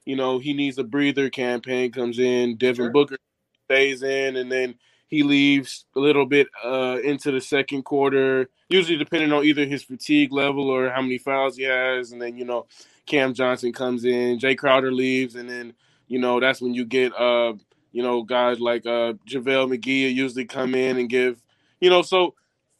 [0.05, 1.29] you know he needs a breather.
[1.29, 2.91] Cam Payne comes in, Devin Sure.
[2.91, 3.17] Booker
[3.65, 4.75] stays in, and then
[5.07, 8.49] he leaves a little bit uh, into the second quarter.
[8.69, 12.37] Usually, depending on either his fatigue level or how many fouls he has, and then
[12.37, 12.67] you know
[13.05, 15.73] Cam Johnson comes in, Jae Crowder leaves, and then
[16.07, 17.53] you know that's when you get uh
[17.91, 21.41] you know guys like uh JaVale McGee usually come in and give
[21.79, 22.35] you know so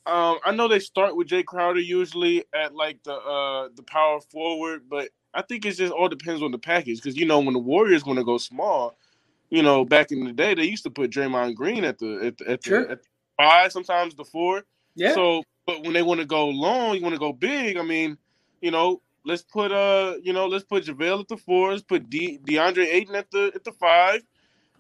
[0.06, 4.20] um I know they start with Jae Crowder usually at like the uh the power
[4.22, 7.54] forward, but I think it just all depends on the package because you know when
[7.54, 8.96] the Warriors want to go small,
[9.50, 12.38] you know back in the day they used to put Draymond Green at the at
[12.38, 12.86] the, at, Sure.
[12.86, 14.64] the, at the five sometimes the four.
[14.96, 15.14] Yeah.
[15.14, 17.78] So, but when they want to go long, you want to go big.
[17.78, 18.18] I mean,
[18.62, 21.72] you know, let's put uh, you know, let's put JaVale at the four.
[21.72, 24.22] Let's put De- DeAndre Ayton at the at the five,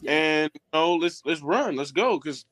[0.06, 2.20] and you know, let's let's run, let's go.
[2.20, 2.46] Because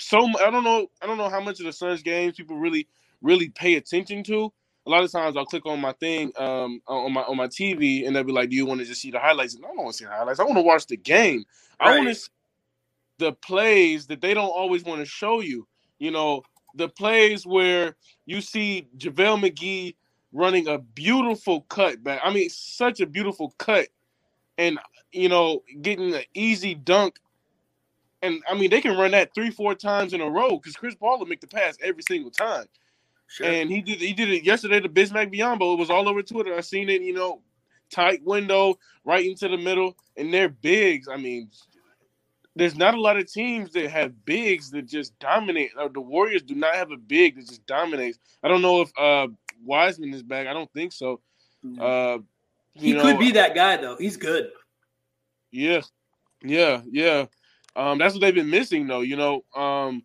[0.00, 2.86] so I don't know, I don't know how much of the Suns games people really
[3.22, 4.52] really pay attention to.
[4.86, 8.06] A lot of times I'll click on my thing um on my on my TV
[8.06, 9.78] and they'll be like, "Do you want to just see the highlights?" And I don't
[9.78, 10.40] want to see the highlights.
[10.40, 11.44] I want to watch the game.
[11.78, 12.30] I want to see
[13.18, 15.68] the plays that they don't always want to show you.
[15.98, 16.42] You know,
[16.74, 19.94] the plays where you see JaVale McGee
[20.32, 22.20] running a beautiful cut back.
[22.24, 23.88] I mean, such a beautiful cut,
[24.58, 24.78] and
[25.12, 27.18] you know, getting an easy dunk.
[28.22, 30.94] And I mean, they can run that three, four times in a row because Chris
[30.94, 32.66] Paul will make the pass every single time.
[33.28, 33.46] Sure.
[33.46, 35.74] And he did he did it yesterday to Bismack Biyombo.
[35.74, 36.54] It was all over Twitter.
[36.54, 37.42] I seen it, you know,
[37.90, 41.08] tight window right into the middle, and they're bigs.
[41.08, 41.50] I mean,
[42.56, 45.70] there's not a lot of teams that have bigs that just dominate.
[45.78, 48.18] Uh, the Warriors do not have a big that just dominates.
[48.42, 49.28] I don't know if uh
[49.64, 50.46] Wiseman is back.
[50.46, 51.20] I don't think so.
[51.78, 52.18] Uh,
[52.72, 53.96] he know, could be that guy though.
[53.96, 54.50] He's good.
[55.52, 55.82] Yeah,
[56.42, 57.26] yeah, yeah.
[57.76, 59.00] Um, that's what they've been missing, though.
[59.00, 60.02] You know, um,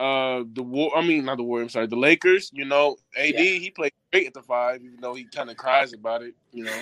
[0.00, 0.96] uh, the war.
[0.96, 1.60] I mean, not the war.
[1.62, 2.50] I'm sorry, the Lakers.
[2.52, 3.34] You know, AD.
[3.34, 3.40] Yeah.
[3.40, 6.34] He played great at the five, even though he kind of cries about it.
[6.52, 6.80] You know,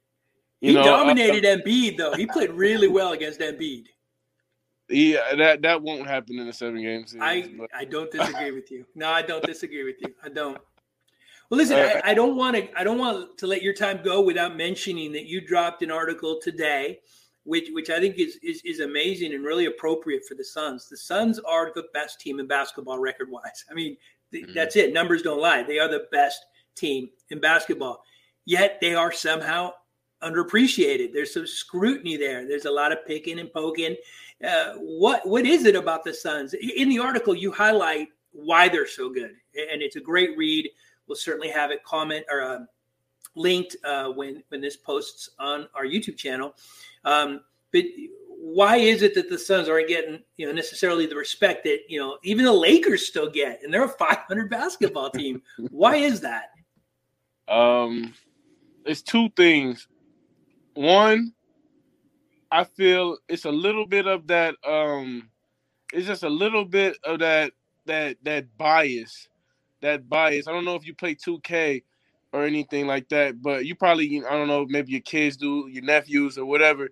[0.60, 2.14] He know, uh, dominated Embiid though.
[2.14, 3.86] He played really well against Embiid.
[4.88, 7.14] yeah, that that won't happen in a seven games.
[7.20, 8.86] I, but- I don't disagree with you.
[8.94, 10.14] No, I don't disagree with you.
[10.22, 10.58] I don't.
[11.50, 12.68] Well, listen, Uh, I, I don't want to.
[12.78, 16.40] I don't want to let your time go without mentioning that you dropped an article
[16.42, 17.00] today,
[17.46, 20.88] which which I think is is, is amazing and really appropriate for the Suns.
[20.88, 23.64] The Suns are the best team in basketball record wise.
[23.70, 23.96] I mean,
[24.32, 24.54] th- Mhm.
[24.54, 24.92] that's it.
[24.92, 25.62] Numbers don't lie.
[25.62, 28.02] They are the best team in basketball.
[28.44, 29.72] Yet they are somehow
[30.22, 31.12] underappreciated.
[31.12, 32.46] There's some scrutiny there.
[32.46, 33.96] There's a lot of picking and poking.
[34.44, 36.54] Uh, what what is it about the Suns?
[36.54, 40.68] In the article, you highlight why they're so good, and it's a great read.
[41.06, 42.58] We'll certainly have it comment or uh,
[43.34, 46.54] linked uh, when when this posts on our YouTube channel.
[47.06, 47.40] Um,
[47.72, 47.84] but
[48.38, 51.98] why is it that the Suns aren't getting you know necessarily the respect that you
[51.98, 55.40] know even the Lakers still get, and they're a 500 basketball team?
[55.70, 56.50] why is that?
[57.48, 58.12] Um,
[58.84, 59.88] it's two things.
[60.74, 61.32] One,
[62.50, 64.56] I feel it's a little bit of that.
[64.66, 65.30] Um,
[65.92, 67.52] it's just a little bit of that
[67.86, 69.28] that that bias,
[69.80, 70.48] that bias.
[70.48, 71.82] I don't know if you play 2K
[72.36, 75.82] or anything like that, but you probably I don't know maybe your kids do, your
[75.82, 76.90] nephews or whatever.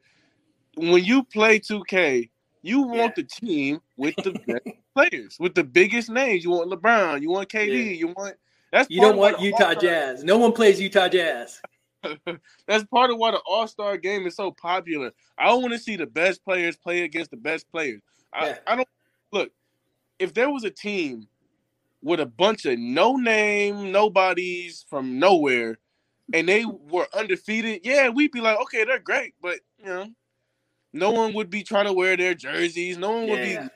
[0.76, 2.30] When you play 2K,
[2.62, 6.42] you want the team with the best players, with the biggest names.
[6.44, 7.92] You want LeBron, you want KD, Yeah.
[7.92, 8.36] you want.
[8.72, 10.24] That's You don't want Utah All-Star- Jazz.
[10.24, 11.60] No one plays Utah Jazz.
[12.66, 15.12] That's part of why the All Star game is so popular.
[15.38, 18.00] I want to see the best players play against the best players.
[18.32, 18.88] I, I don't
[19.32, 19.50] look.
[20.18, 21.28] If there was a team
[22.04, 25.78] with a bunch of no name nobodies from nowhere,
[26.34, 30.08] and they were undefeated, yeah, we'd be like, okay, they're great, but you know,
[30.92, 32.98] no one would be trying to wear their jerseys.
[32.98, 33.68] No one would Yeah.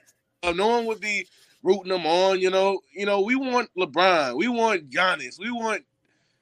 [0.43, 1.29] be, uh, no one would be
[1.63, 2.41] rooting them on.
[2.41, 5.85] You know, you know, we want LeBron, we want Giannis, we want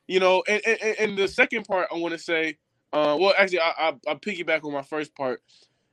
[0.09, 2.59] you know, and, and, and the second part I want to say,
[2.93, 5.43] uh, well, actually, I, I I piggyback on my first part.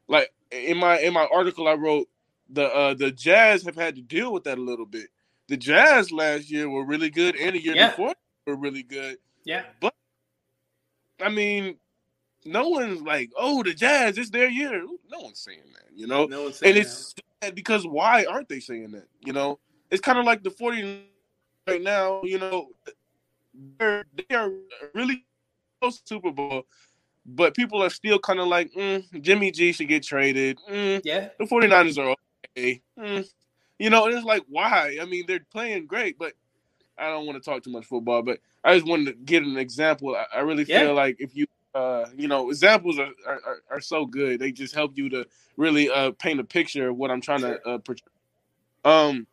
[0.09, 2.09] like in my in my article I wrote,
[2.49, 5.09] the uh the Jazz have had to deal with that a little bit.
[5.53, 7.91] The Jazz last year were really good, and the year Yeah.
[7.91, 8.15] before
[8.47, 9.19] were really good.
[9.45, 9.65] Yeah.
[9.79, 9.93] But
[11.21, 11.77] I mean,
[12.43, 16.25] no one's like, "Oh, the Jazz, it's their year." No one's saying that, you know.
[16.25, 17.13] No one's saying and it's
[17.43, 19.05] sad because why aren't they saying that?
[19.23, 19.59] You know,
[19.91, 21.03] it's kind of like the 40
[21.67, 22.23] right now.
[22.23, 22.69] You know,
[23.77, 24.49] they're they are
[24.95, 25.23] really
[25.79, 26.63] close to Super Bowl,
[27.27, 30.57] but people are still kind of like, mm, Jimmy G should get traded.
[30.67, 31.01] Mm.
[31.03, 31.29] Yeah.
[31.37, 32.15] the 49ers are
[32.57, 32.81] okay.
[32.97, 33.29] Mm.
[33.79, 34.97] You know, and it's like, why?
[35.01, 36.33] I mean, they're playing great, but
[36.97, 39.57] I don't want to talk too much football, but I just wanted to get an
[39.57, 40.15] example.
[40.15, 40.91] I, I really feel Yeah.
[40.93, 44.39] like if you, uh, you know, examples are, are, are- so good.
[44.39, 47.61] They just help you to really uh, paint a picture of what I'm trying to
[47.67, 48.07] uh, portray.
[48.85, 49.27] Um,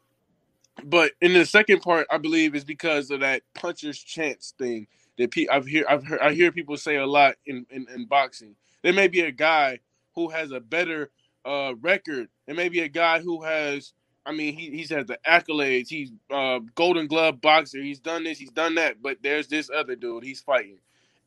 [0.84, 5.30] but in the second part, I believe is because of that puncher's chance thing that
[5.32, 8.56] pe- I've hear I've heard I hear people say a lot in, in, in boxing.
[8.82, 9.80] There may be a guy
[10.14, 11.10] who has a better
[11.44, 12.28] uh, record.
[12.46, 13.92] There may be a guy who has
[14.26, 15.88] I mean, he he's had the accolades.
[15.88, 17.82] He's uh, Golden Glove boxer.
[17.82, 18.38] He's done this.
[18.38, 19.02] He's done that.
[19.02, 20.24] But there's this other dude.
[20.24, 20.78] He's fighting,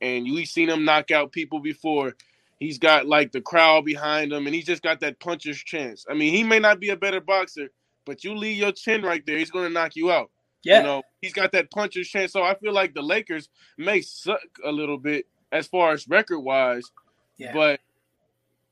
[0.01, 2.13] and you seen him knock out people before.
[2.59, 6.05] He's got like the crowd behind him, and he's just got that puncher's chance.
[6.09, 7.69] I mean, he may not be a better boxer,
[8.05, 10.29] but you leave your chin right there, he's going to knock you out.
[10.63, 10.77] Yeah.
[10.77, 12.31] You know, he's got that puncher's chance.
[12.31, 16.39] So I feel like the Lakers may suck a little bit as far as record
[16.39, 16.89] wise,
[17.37, 17.51] Yeah.
[17.53, 17.81] but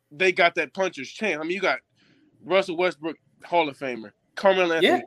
[0.09, 1.39] they got that puncher's chance.
[1.39, 1.79] I mean, you got
[2.45, 5.03] Russell Westbrook, Hall of Famer, Carmelo Anthony,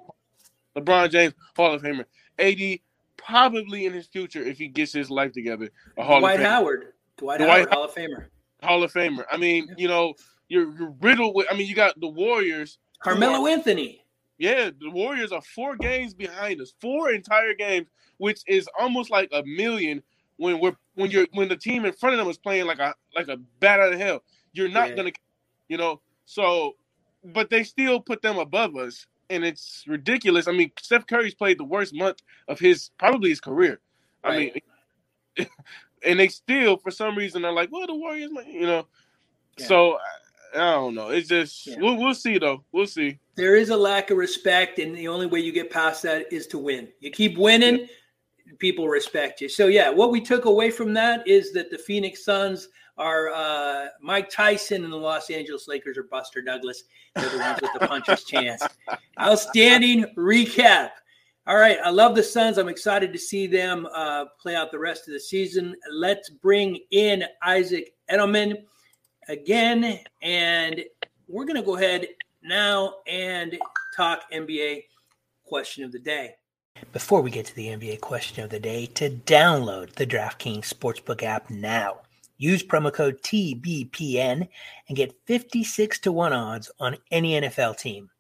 [0.77, 0.81] Yeah.
[0.81, 2.05] LeBron James, Hall of Famer,
[2.39, 2.81] AD,
[3.17, 6.49] probably in his future if he gets his life together, a Hall Dwight of Famer.
[6.51, 6.93] Howard.
[7.17, 8.27] Dwight, Dwight Howard, Hall of Famer.
[8.63, 9.25] Hall of Famer.
[9.31, 10.15] I mean, you know,
[10.49, 11.47] you're, you're riddled with.
[11.51, 12.79] I mean, you got the Warriors.
[13.03, 14.01] Carmelo Anthony.
[14.39, 17.87] Yeah, the Warriors are four games behind us, four entire games,
[18.19, 20.03] which is almost like a million
[20.39, 22.95] when we're when you're when the team in front of them is playing like a
[23.15, 24.23] like a bat out of hell.
[24.53, 24.97] You're not Yeah.
[24.97, 25.13] gonna,
[25.69, 26.01] you know.
[26.25, 26.75] So,
[27.25, 30.49] but they still put them above us, and it's ridiculous.
[30.49, 33.81] I mean, Steph Curry's played the worst month of his probably his career.
[34.23, 34.61] I mean,
[36.05, 38.87] and they still for some reason are like, well, the Warriors, might-" you know.
[39.59, 39.67] Yeah.
[39.67, 39.99] So
[40.55, 41.09] I, don't know.
[41.09, 41.77] It's just Yeah.
[41.81, 42.65] we'll we'll see though.
[42.73, 43.19] We'll see.
[43.37, 46.47] There is a lack of respect, and the only way you get past that is
[46.49, 46.89] to win.
[47.01, 47.89] You keep winning,
[48.59, 49.49] people respect you.
[49.49, 53.87] So yeah, what we took away from that is that the Phoenix Suns are uh,
[54.01, 56.85] Mike Tyson and the Los Angeles Lakers are Buster Douglas.
[57.15, 58.63] They're the ones with the puncher's chance.
[59.21, 60.91] Outstanding recap.
[61.47, 62.57] All right, I love the Suns.
[62.57, 65.75] I'm excited to see them uh, play out the rest of the season.
[65.93, 68.63] Let's bring in Isaac Edelman
[69.29, 70.83] again, and
[71.29, 72.07] we're going to go ahead
[72.43, 73.59] now and
[73.95, 74.85] talk NBA
[75.45, 76.35] question of the day.
[76.95, 81.23] Before we get to the NBA question of the day, to download the DraftKings Sportsbook
[81.23, 82.01] app now.
[82.37, 84.49] Use promo code TBPN
[84.89, 88.11] and get 56 to 1 odds on any NFL team.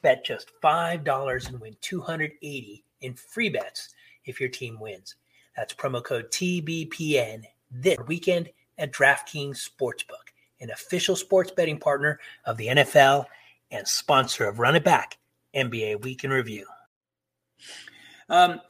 [0.00, 3.90] Bet just $5 and win 280 in free bets
[4.24, 5.16] if your team wins.
[5.54, 12.56] That's promo code TBPN this weekend at DraftKings Sportsbook, an official sports betting partner of
[12.56, 13.26] the NFL
[13.70, 15.18] and sponsor of Run It Back
[15.54, 16.66] NBA Week in Review.
[18.28, 18.60] Um,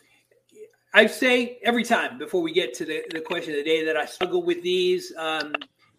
[0.95, 3.97] I say every time before we get to the, the question of the day that
[3.97, 5.13] I struggle with these.
[5.17, 5.55] Um,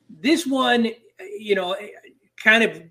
[0.10, 0.90] this one,
[1.38, 1.76] you know,
[2.38, 2.82] kind of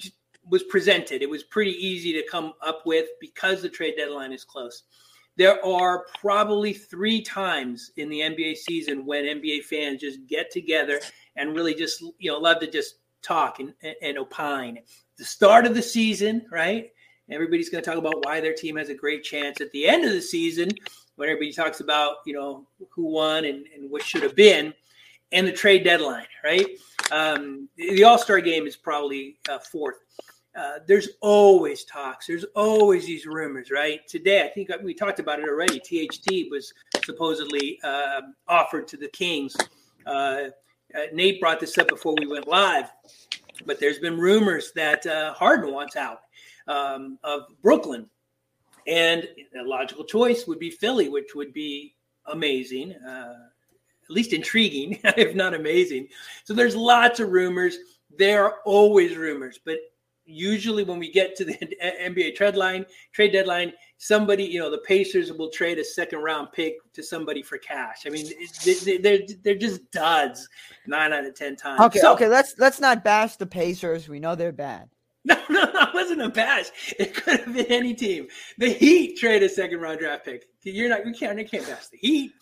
[0.49, 1.23] was presented.
[1.23, 4.85] It was pretty easy to come up with because the trade deadline is close.
[5.37, 11.01] There are probably three times in the NBA season when NBA fans just get together
[11.37, 14.81] and really just, you know, love to just talk and, and, and opine.
[15.17, 16.91] The start of the season, right?
[17.31, 20.05] Everybody's going to talk about why their team has a great chance at the end
[20.05, 20.71] of the season
[21.17, 24.73] when everybody talks about, you know, who won and, and what should have been,
[25.33, 26.67] and the trade deadline, right?
[27.11, 29.97] Um, the All Star game is probably uh, fourth.
[30.57, 32.27] Uh, there's always talks.
[32.27, 34.07] There's always these rumors, right?
[34.09, 35.79] Today, I think we talked about it already.
[35.79, 36.73] THT was
[37.05, 39.57] supposedly uh, offered to the Kings.
[40.07, 40.45] Uh,
[40.95, 42.91] uh, Nate brought this up before we went live,
[43.67, 46.23] but there's been rumors that uh, Harden wants out
[46.69, 48.09] um, of Brooklyn.
[48.87, 49.29] And
[49.59, 51.95] a logical choice would be Philly, which would be
[52.27, 53.35] amazing, uh,
[54.05, 56.09] at least intriguing, if not amazing.
[56.45, 57.77] So there's lots of rumors.
[58.17, 59.79] There are always rumors, but
[60.25, 61.55] usually when we get to the
[62.03, 66.53] NBA trade line, trade deadline, somebody, you know, the Pacers will trade a second round
[66.53, 68.07] pick to somebody for cash.
[68.07, 68.27] I mean,
[69.03, 70.49] they're they're just duds
[70.87, 71.81] nine out of ten times.
[71.81, 74.09] Okay, So- okay, let's let's not bash the Pacers.
[74.09, 74.89] We know they're bad.
[75.51, 76.67] No, no, that wasn't a bash.
[76.99, 78.29] It could have been any team.
[78.57, 80.47] The Heat trade a second round draft pick.
[80.63, 82.33] You're not, you can't, you can't bash the Heat.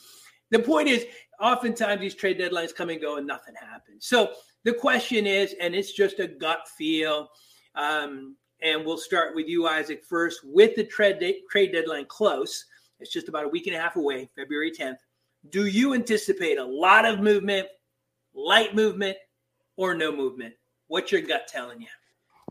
[0.51, 1.05] The point is,
[1.41, 4.07] oftentimes these trade deadlines come and go and nothing happens.
[4.07, 4.32] So
[4.64, 7.28] the question is, and it's just a gut feel.
[7.74, 10.41] Um, and we'll start with you, Isaac, first.
[10.45, 12.64] With the trade, de- trade deadline close,
[13.01, 14.99] it's just about a week and a half away, February 10th.
[15.51, 17.68] Do you anticipate a lot of movement,
[18.34, 19.16] light movement,
[19.76, 20.55] or no movement?
[20.87, 21.89] What's your gut telling you?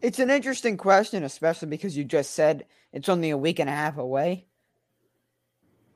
[0.01, 3.73] It's an interesting question, especially because you just said it's only a week and a
[3.73, 4.47] half away.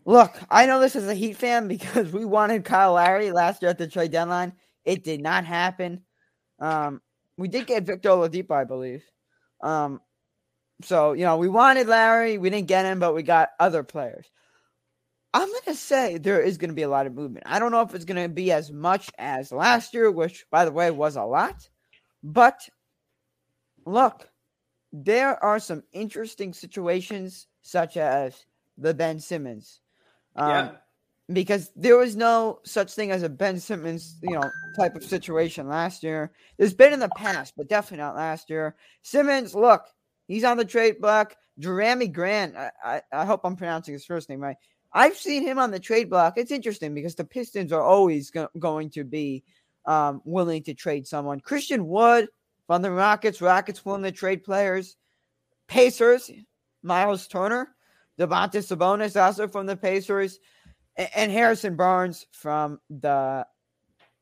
[0.06, 3.72] Look, I know this is a Heat fan because we wanted Kyle Lowry last year
[3.72, 4.54] at the trade deadline.
[4.86, 6.02] It did not happen.
[6.60, 7.02] Um,
[7.38, 9.04] we did get Victor Oladipo, I believe.
[9.62, 10.02] Um,
[10.82, 14.26] so you know, we wanted Lowry, we didn't get him, but we got other players.
[15.34, 17.45] I'm gonna say there is gonna be a lot of movement.
[17.47, 20.72] I don't know if it's gonna be as much as last year, which by the
[20.72, 21.70] way was a lot,
[22.24, 22.68] but
[23.90, 24.30] look,
[24.94, 28.46] there are some interesting situations such as
[28.78, 29.82] the Ben Simmons.
[30.36, 30.72] Um, yeah.
[31.34, 35.68] because there was no such thing as a Ben Simmons, you know, type of situation
[35.68, 36.32] last year.
[36.58, 38.76] There's been in the past, but definitely not last year.
[39.02, 39.86] Simmons, look,
[40.28, 41.36] he's on the trade block.
[41.60, 44.56] Jerami Grant, I, I, I hope I'm pronouncing his first name right.
[44.94, 46.36] I've seen him on the trade block.
[46.38, 49.44] It's interesting because the Pistons are always go- going to be
[49.86, 51.42] um, willing to trade someone.
[51.42, 52.30] Christian Wood
[52.70, 54.95] from the Rockets, Rockets willing to trade players.
[55.67, 56.30] Pacers,
[56.84, 57.70] Miles Turner,
[58.20, 60.38] Devontae Sabonis also from the Pacers,
[60.95, 63.43] and Harrison Barnes from the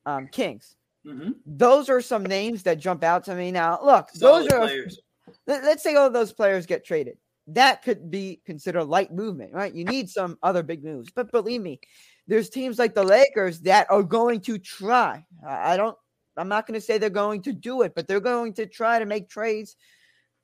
[0.06, 0.76] um, Kings.
[1.06, 1.34] Mhm.
[1.44, 3.50] Those are some names that jump out to me.
[3.50, 4.98] Now, look, Solid those are players.
[5.46, 7.18] let, us say all those players get traded.
[7.48, 9.74] That could be considered light movement, right?
[9.74, 11.10] You need some other big moves.
[11.14, 11.80] But believe me,
[12.26, 15.26] there's teams like the Lakers that are going to try.
[15.46, 15.98] I don't,
[16.38, 18.98] I'm not going to say they're going to do it, but they're going to try
[18.98, 19.76] to make trades.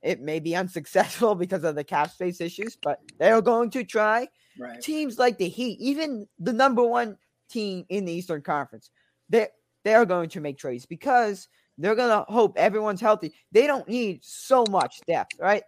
[0.02, 4.28] It may be unsuccessful because of the cap space issues, but they're going to try.
[4.58, 4.80] Right.
[4.80, 7.16] Teams like the Heat, even the number one
[7.48, 8.90] team in the Eastern Conference,
[9.28, 9.48] they
[9.82, 13.34] they are going to make trades because they're going to hope everyone's healthy.
[13.52, 15.64] They don't need so much depth, right?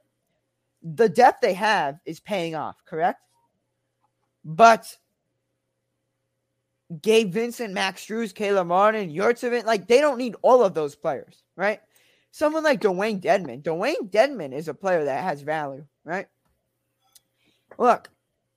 [0.83, 3.21] The depth they have is paying off, correct?
[4.45, 4.97] But
[7.03, 11.43] Gabe Vincent, Max Strus, Caleb Martin, Yurtseven, like they don't need all of those players,
[11.57, 11.81] right?
[12.31, 13.63] Someone like Dewayne Dedmon.
[13.63, 16.27] Dewayne Dedmon is a player that has value, right?
[17.79, 18.09] Look,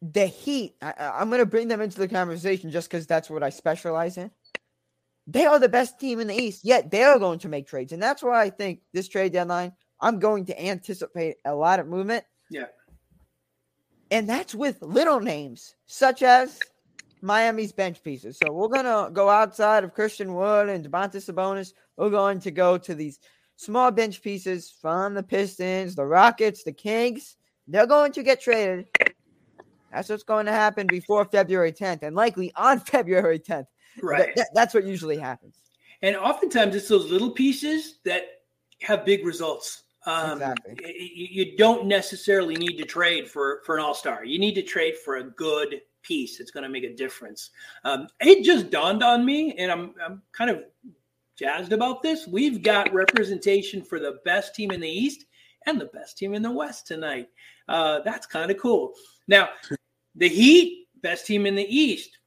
[0.01, 3.43] the Heat, I- I'm going to bring them into the conversation just because that's what
[3.43, 4.31] I specialize in.
[5.27, 7.93] They are the best team in the East, yet they are going to make trades.
[7.93, 11.87] And that's why I think this trade deadline, I'm going to anticipate a lot of
[11.87, 12.25] movement.
[12.49, 12.65] Yeah.
[14.11, 16.59] And that's with little names, such as
[17.21, 18.37] Miami's bench pieces.
[18.43, 21.73] So we're going to go outside of Christian Wood and Devontae Sabonis.
[21.97, 23.19] We're going to go to these
[23.55, 27.35] small bench pieces from the Pistons, the Rockets, the Kings.
[27.67, 28.87] They're going to get traded.
[29.91, 33.67] That's what's going to happen before February 10th and likely on February 10th.
[34.01, 34.25] Right.
[34.25, 35.55] Th- th- that's what usually happens.
[36.01, 38.23] And oftentimes it's those little pieces that
[38.81, 39.83] have big results.
[40.05, 40.75] Um, Exactly.
[40.81, 44.23] y- y- You don't necessarily need to trade for, for an all star.
[44.23, 46.39] You need to trade for a good piece.
[46.39, 47.51] It's going to make a difference.
[47.83, 50.63] Um, it just dawned on me, and I'm, I'm kind of
[51.37, 52.27] jazzed about this.
[52.27, 55.25] We've got representation for the best team in the East
[55.65, 57.27] and the best team in the West tonight.
[57.67, 58.93] Uh, that's kind of cool.
[59.27, 59.49] Now,
[60.15, 62.17] the Heat, best team in the East.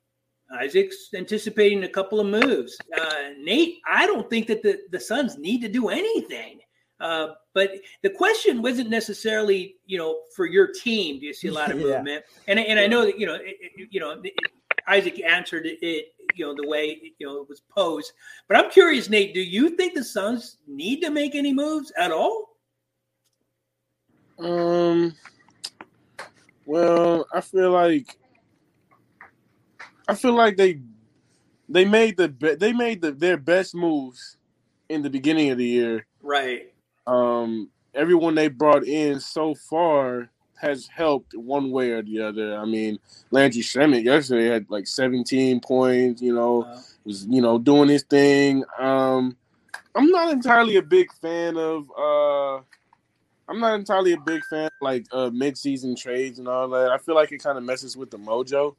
[0.61, 2.77] Isaac's anticipating a couple of moves.
[2.99, 6.61] Uh, Nate, I don't think that the, the Suns need to do anything.
[7.01, 7.73] Uh, but
[8.03, 11.21] the question wasn't necessarily, you know, for your team.
[11.21, 11.97] Do you see a lot of Yeah.
[11.97, 12.25] movement?
[12.49, 14.35] And and I know that you know, it, it- you know, it-
[14.89, 18.13] Isaac answered it, you know, the way you know it was posed.
[18.49, 19.33] But I'm curious, Nate.
[19.33, 22.57] Do you think the Suns need to make any moves at all?
[24.39, 25.15] Um.
[26.67, 28.17] Well, I feel like
[30.09, 30.81] I feel like they
[31.69, 34.37] they made the be- they made the, their best moves
[34.89, 36.07] in the beginning of the year.
[36.23, 36.72] Right.
[37.07, 40.29] Um, everyone they brought in so far
[40.61, 42.57] has helped one way or the other.
[42.57, 42.99] I mean,
[43.31, 46.23] Landry Shamet yesterday had like 17 points.
[46.23, 48.65] You know, Uh, was you know doing his thing.
[48.79, 49.37] Um,
[49.95, 51.91] I'm not entirely a big fan of.
[51.91, 52.63] Uh,
[53.49, 56.91] I'm not entirely a big fan of, like uh, mid-season trades and all that.
[56.91, 58.77] I feel like it kind of messes with the mojo.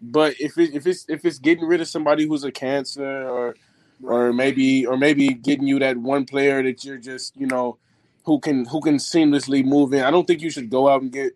[0.00, 3.56] But if it, if it's if it's getting rid of somebody who's a cancer or
[4.06, 7.78] or maybe or maybe getting you that one player that you're just you know
[8.24, 11.12] who can who can seamlessly move in, I don't think you should go out and
[11.12, 11.34] get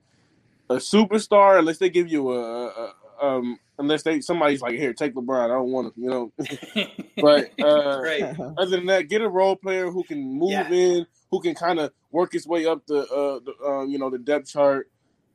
[0.70, 5.14] a superstar unless they give you a, a um unless they somebody's like here take
[5.14, 6.32] LeBron I don't want to you know
[7.20, 8.22] but uh right.
[8.56, 10.70] other than that, get a role player who can move Yeah.
[10.72, 14.10] in, who can kind of work his way up the, uh, the uh, you know,
[14.10, 14.90] the depth chart.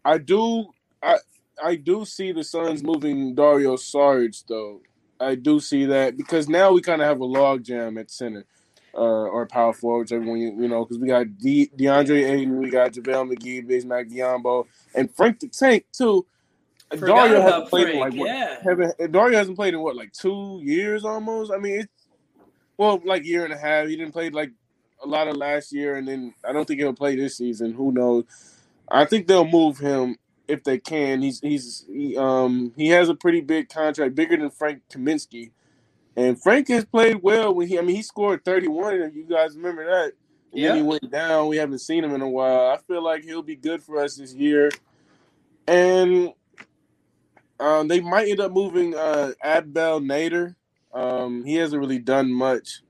[0.05, 0.67] I do,
[1.03, 1.17] I,
[1.63, 4.81] I do see the Suns moving Dario Saric though.
[5.23, 8.45] I do see that because now we kind of have a log jam at center.
[8.95, 8.99] uh,
[9.35, 12.69] or power forward, whichever one you you know, because we got De- DeAndre Ayton, we
[12.69, 16.25] got JaVale McGee, Bismack Biyombo, and Frank the Tank too.
[16.91, 18.27] Forgot Dario hasn't played in like what?
[18.27, 18.59] yeah.
[18.63, 21.51] haven't- Dario hasn't played in what like two years almost.
[21.51, 21.91] I mean, it's
[22.77, 23.87] well, like year and a half.
[23.87, 24.51] He didn't play like
[25.03, 27.73] a lot of last year, and then I don't think he'll play this season.
[27.73, 28.25] Who knows?
[28.91, 30.17] I think they'll move him
[30.47, 31.21] if they can.
[31.21, 35.51] He's he's he, um he has a pretty big contract, bigger than Frank Kaminsky.
[36.15, 39.55] And Frank has played well when he I mean he scored 31 if you guys
[39.55, 40.13] remember that.
[40.53, 41.47] And then he went down.
[41.47, 42.69] We haven't seen him in a while.
[42.69, 44.69] I feel like he'll be good for us this year.
[45.67, 46.33] And
[47.59, 50.55] um, they might end up moving uh, Abdel Nader.
[50.93, 52.81] Um, he hasn't really done much.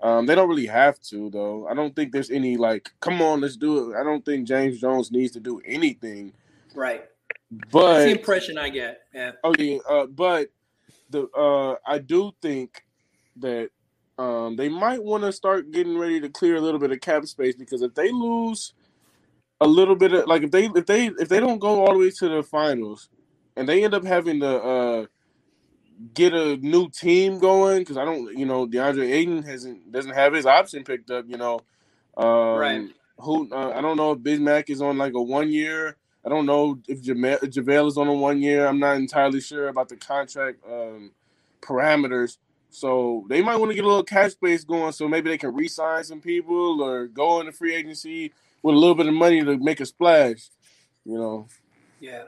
[0.00, 1.66] Um, they don't really have to though.
[1.66, 3.96] I don't think there's any like, come on, let's do it.
[3.96, 6.32] I don't think James Jones needs to do anything.
[6.74, 7.04] Right.
[7.50, 9.00] But That's the impression I get.
[9.14, 9.32] Yeah.
[9.44, 10.50] Okay, uh, but
[11.10, 12.82] the uh, I do think
[13.36, 13.70] that
[14.18, 17.24] um, they might want to start getting ready to clear a little bit of cap
[17.26, 18.74] space because if they lose
[19.60, 21.98] a little bit of like if they if they if they don't go all the
[21.98, 23.08] way to the finals
[23.56, 25.06] and they end up having to uh,
[26.14, 30.34] get a new team going because I don't you know DeAndre Ayton hasn't doesn't have
[30.34, 31.60] his option picked up you know
[32.16, 32.88] um, Right.
[33.18, 36.46] who uh, I don't know if Bismack is on like a one year I don't
[36.46, 38.66] know if Jama- JaVale is on a one year.
[38.66, 41.12] I'm not entirely sure about the contract um,
[41.60, 42.38] parameters.
[42.70, 45.54] So they might want to get a little cash space going so maybe they can
[45.54, 49.42] re sign some people or go into free agency with a little bit of money
[49.42, 50.50] to make a splash.
[51.04, 51.48] You know.
[52.00, 52.24] Yeah.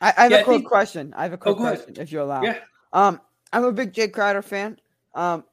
[0.00, 1.14] I, I have Yeah, a I quick think- question.
[1.16, 1.76] I have a quick go ahead.
[1.84, 2.42] question, if you allow.
[2.42, 2.58] Yeah.
[2.92, 3.20] Um,
[3.52, 4.78] I'm a big Jae Crowder fan.
[5.14, 5.44] Um,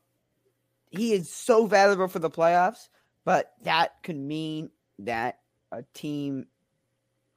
[0.89, 2.89] he is so valuable for the playoffs,
[3.25, 4.69] but that could mean
[4.99, 5.39] that
[5.71, 6.47] a team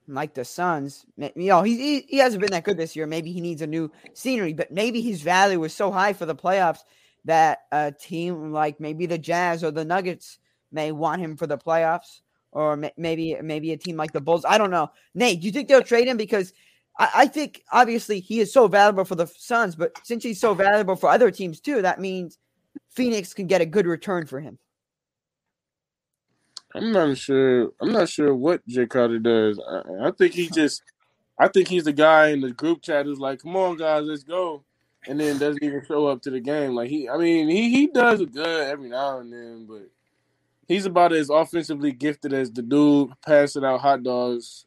[0.09, 3.06] like the Suns, you know, he, he hasn't been that good this year.
[3.06, 6.34] Maybe he needs a new scenery, but maybe his value was so high for the
[6.34, 6.80] playoffs
[7.26, 10.38] that a team like maybe the Jazz or the Nuggets
[10.72, 12.20] may want him for the playoffs,
[12.52, 14.44] or maybe maybe a team like the Bulls.
[14.46, 14.90] I don't know.
[15.14, 16.52] Nate, do you think they'll trade him because?
[16.98, 20.54] I, I think obviously he is so valuable for the Suns, but since he's so
[20.54, 22.38] valuable for other teams too, that means
[22.90, 24.59] Phoenix can get a good return for him.
[26.74, 27.70] I'm not sure.
[27.80, 29.58] I'm not sure what Jae Crowder does.
[29.58, 30.82] I, I think he just.
[31.40, 34.24] I think he's the guy in the group chat who's like, "Come on, guys, let's
[34.24, 34.64] go,"
[35.06, 36.74] and then doesn't even show up to the game.
[36.74, 39.88] Like he, I mean, he he does good every now and then, but
[40.66, 44.66] he's about as offensively gifted as the dude passing out hot dogs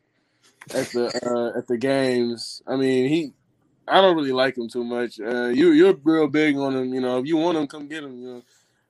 [0.74, 2.62] at the uh, at the games.
[2.68, 3.34] I mean, he.
[3.88, 5.20] I don't really like him too much.
[5.20, 6.94] Uh, you you're real big on him.
[6.94, 8.18] You know, if you want him, come get him.
[8.18, 8.44] You know,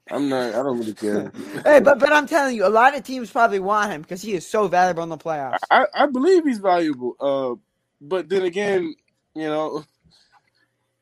[0.09, 0.55] I'm not.
[0.55, 1.31] I don't really care.
[1.63, 4.33] Hey, but but I'm telling you, a lot of teams probably want him because he
[4.33, 5.59] is so valuable in the playoffs.
[5.69, 7.15] I, I believe he's valuable.
[7.19, 7.55] Uh,
[8.01, 8.95] but then again,
[9.35, 9.85] you know,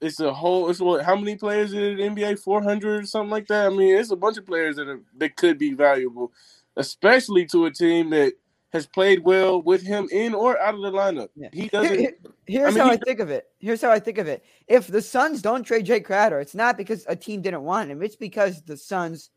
[0.02, 0.70] it's a whole.
[0.70, 1.04] It's what?
[1.04, 2.40] How many players in the NBA?
[2.40, 3.68] Four hundred or something like that.
[3.68, 6.32] I mean, it's a bunch of players that are, that could be valuable,
[6.76, 8.34] especially to a team that
[8.72, 11.30] has played well with him in or out of the lineup.
[11.36, 11.50] Yeah.
[11.52, 12.00] He doesn't.
[12.00, 13.48] here- here's mean, how I think of it.
[13.60, 14.44] Here's how I think of it.
[14.68, 18.04] If the Suns don't trade Jae Crowder, it's not because a team didn't want him.
[18.04, 19.32] It's because the Suns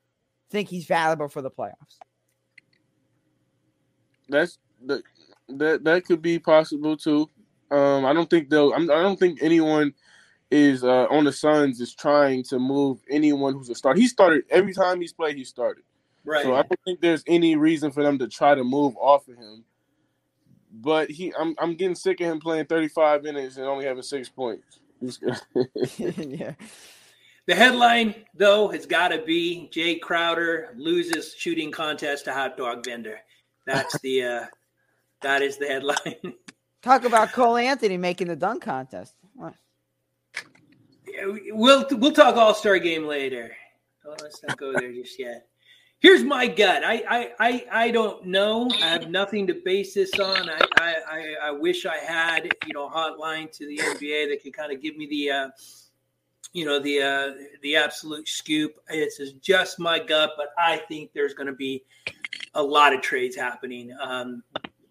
[0.51, 1.99] think he's valuable for the playoffs.
[4.29, 5.03] That's that
[5.49, 7.29] that that could be possible too.
[7.71, 8.73] Um, I don't think they'll.
[8.73, 9.95] I'm, I don't think anyone
[10.51, 13.97] is uh, on the Suns is trying to move anyone who's a start.
[13.97, 15.37] He started every time he's played.
[15.37, 15.85] He started.
[16.25, 16.43] Right.
[16.43, 19.37] So I don't think there's any reason for them to try to move off of
[19.37, 19.65] him.
[20.75, 24.29] But he, I'm, I'm getting sick of him playing 35 minutes and only having six
[24.29, 24.81] points.
[25.99, 26.55] Yeah.
[27.47, 32.85] The headline, though, has got to be Jae Crowder loses shooting contest to hot dog
[32.85, 33.19] vendor.
[33.67, 34.47] That's the uh,
[35.23, 36.35] that is the headline.
[36.83, 39.15] Talk about Cole Anthony making the dunk contest.
[39.35, 39.55] What?
[41.51, 43.55] we'll we'll talk All Star game later.
[44.05, 45.47] Oh, let's not go there just yet.
[46.03, 46.83] Here's my gut.
[46.85, 48.69] I, I I I don't know.
[48.83, 50.51] I have nothing to base this on.
[50.51, 54.53] I I, I, wish I had you know a hotline to the NBA that could
[54.53, 55.49] kind of give me the uh,
[56.53, 58.75] you know the uh, the absolute scoop.
[58.89, 61.85] This is just my gut, but I think there's going to be
[62.55, 64.43] a lot of trades happening um,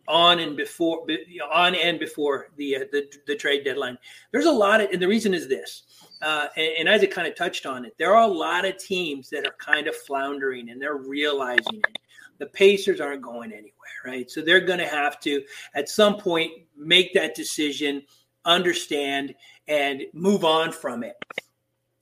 [0.07, 1.05] on and before
[1.51, 3.97] on and before the, uh, the the trade deadline.
[4.31, 5.83] There's a lot of, and the reason is this.
[6.21, 7.93] Uh, and, and Isaac kind of touched on it.
[7.97, 11.97] There are a lot of teams that are kind of floundering, and they're realizing it.
[12.37, 13.71] The Pacers aren't going anywhere,
[14.05, 14.29] right?
[14.29, 15.43] So they're going to have to,
[15.75, 18.03] at some point, make that decision,
[18.45, 19.35] understand,
[19.67, 21.15] and move on from it.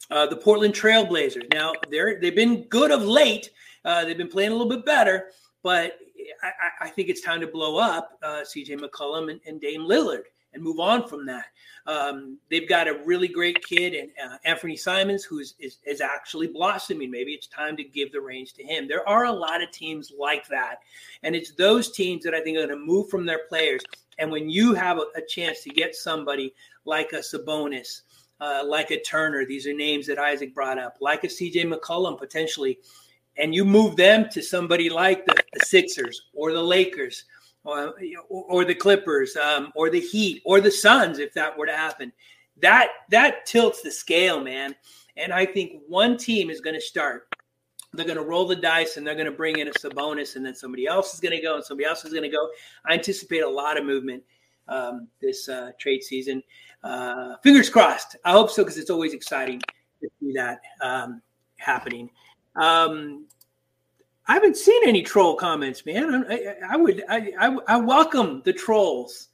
[0.09, 1.53] Uh, the Portland Trailblazers.
[1.53, 3.51] Now they're they've been good of late.
[3.85, 5.27] Uh, they've been playing a little bit better,
[5.61, 5.99] but
[6.41, 10.23] I, I- think it's time to blow up uh, CJ McCollum and, and Dame Lillard.
[10.53, 11.45] And move on from that.
[11.85, 16.01] Um, they've got a really great kid, and uh, Anthony Simons, who is, is, is
[16.01, 17.11] actually blossoming.
[17.11, 18.87] Maybe it's time to give the reins to him.
[18.87, 20.79] There are a lot of teams like that,
[21.23, 23.81] and it's those teams that I think are going to move from their players.
[24.17, 26.53] And when you have a, a chance to get somebody
[26.85, 28.01] like a Sabonis,
[28.41, 32.17] uh, like a Turner, these are names that Isaac brought up, like a CJ McCollum
[32.17, 32.79] potentially,
[33.37, 37.25] and you move them to somebody like the, the Sixers or the Lakers
[37.69, 37.93] or,
[38.29, 42.11] or the Clippers um, or the Heat or the Suns, if that were to happen,
[42.61, 44.75] that that tilts the scale, man.
[45.17, 47.27] And I think one team is going to start.
[47.93, 50.45] They're going to roll the dice and they're going to bring in a Sabonis, and
[50.45, 52.49] then somebody else is going to go, and somebody else is going to go.
[52.85, 54.23] I anticipate a lot of movement
[54.67, 56.43] um, this uh, trade season.
[56.83, 58.15] Uh, fingers crossed.
[58.23, 59.59] I hope so because it's always exciting
[60.01, 61.21] to see that um,
[61.57, 62.09] happening.
[62.55, 63.25] Um,
[64.29, 66.23] I haven't seen any troll comments, man.
[66.29, 69.29] I, I would, I, I, I, welcome the trolls,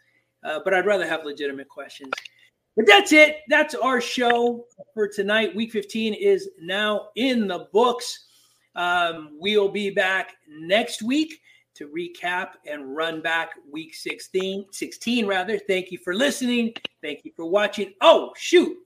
[0.46, 2.14] uh, but I'd rather have legitimate questions.
[2.78, 3.40] But that's it.
[3.50, 5.54] That's our show for tonight.
[5.54, 8.26] Week 15 is now in the books.
[8.76, 11.42] Um, we'll be back next week
[11.74, 15.60] to recap and run back week 16, 16 rather.
[15.60, 16.74] Thank you for listening.
[17.02, 17.92] Thank you for watching.
[18.00, 18.78] Oh, shoot.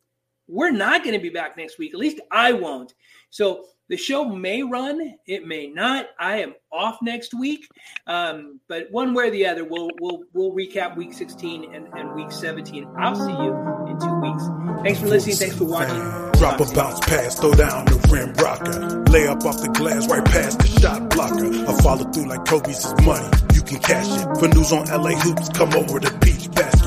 [0.47, 1.93] We're not going to be back next week.
[1.93, 2.95] At least I won't.
[3.29, 6.07] So the show may run, it may not.
[6.19, 7.67] I am off next week,
[8.05, 12.13] um, but one way or the other, we'll we'll we'll recap week 16 and, and
[12.13, 12.87] week 17.
[12.97, 13.51] I'll see you
[13.87, 14.43] in two weeks.
[14.83, 15.35] Thanks for listening.
[15.37, 16.31] Thanks for watching.
[16.39, 19.03] Drop a bounce pass, throw down the rim rocker.
[19.11, 21.47] Lay up off the glass right past the shot blocker.
[21.47, 23.27] I follow through like Kobe's money.
[23.53, 24.37] You can cash it.
[24.37, 26.78] For news on LA hoops, come over to Peach Basket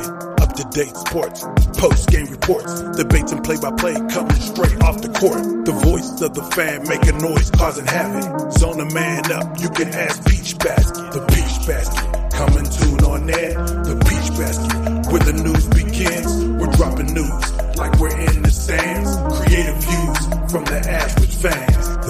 [0.72, 1.44] updates, sports,
[1.78, 5.42] post game reports, debates and play by play coming straight off the court.
[5.64, 8.52] The voice of the fan making noise, causing havoc.
[8.52, 11.12] Zone a man up, you can ask Peach Basket.
[11.12, 13.54] The Peach Basket, coming tune on air.
[13.84, 16.44] The Peach Basket, where the news begins.
[16.58, 19.16] We're dropping news like we're in the sands.
[19.36, 20.18] Creative views
[20.50, 22.01] from the average fans.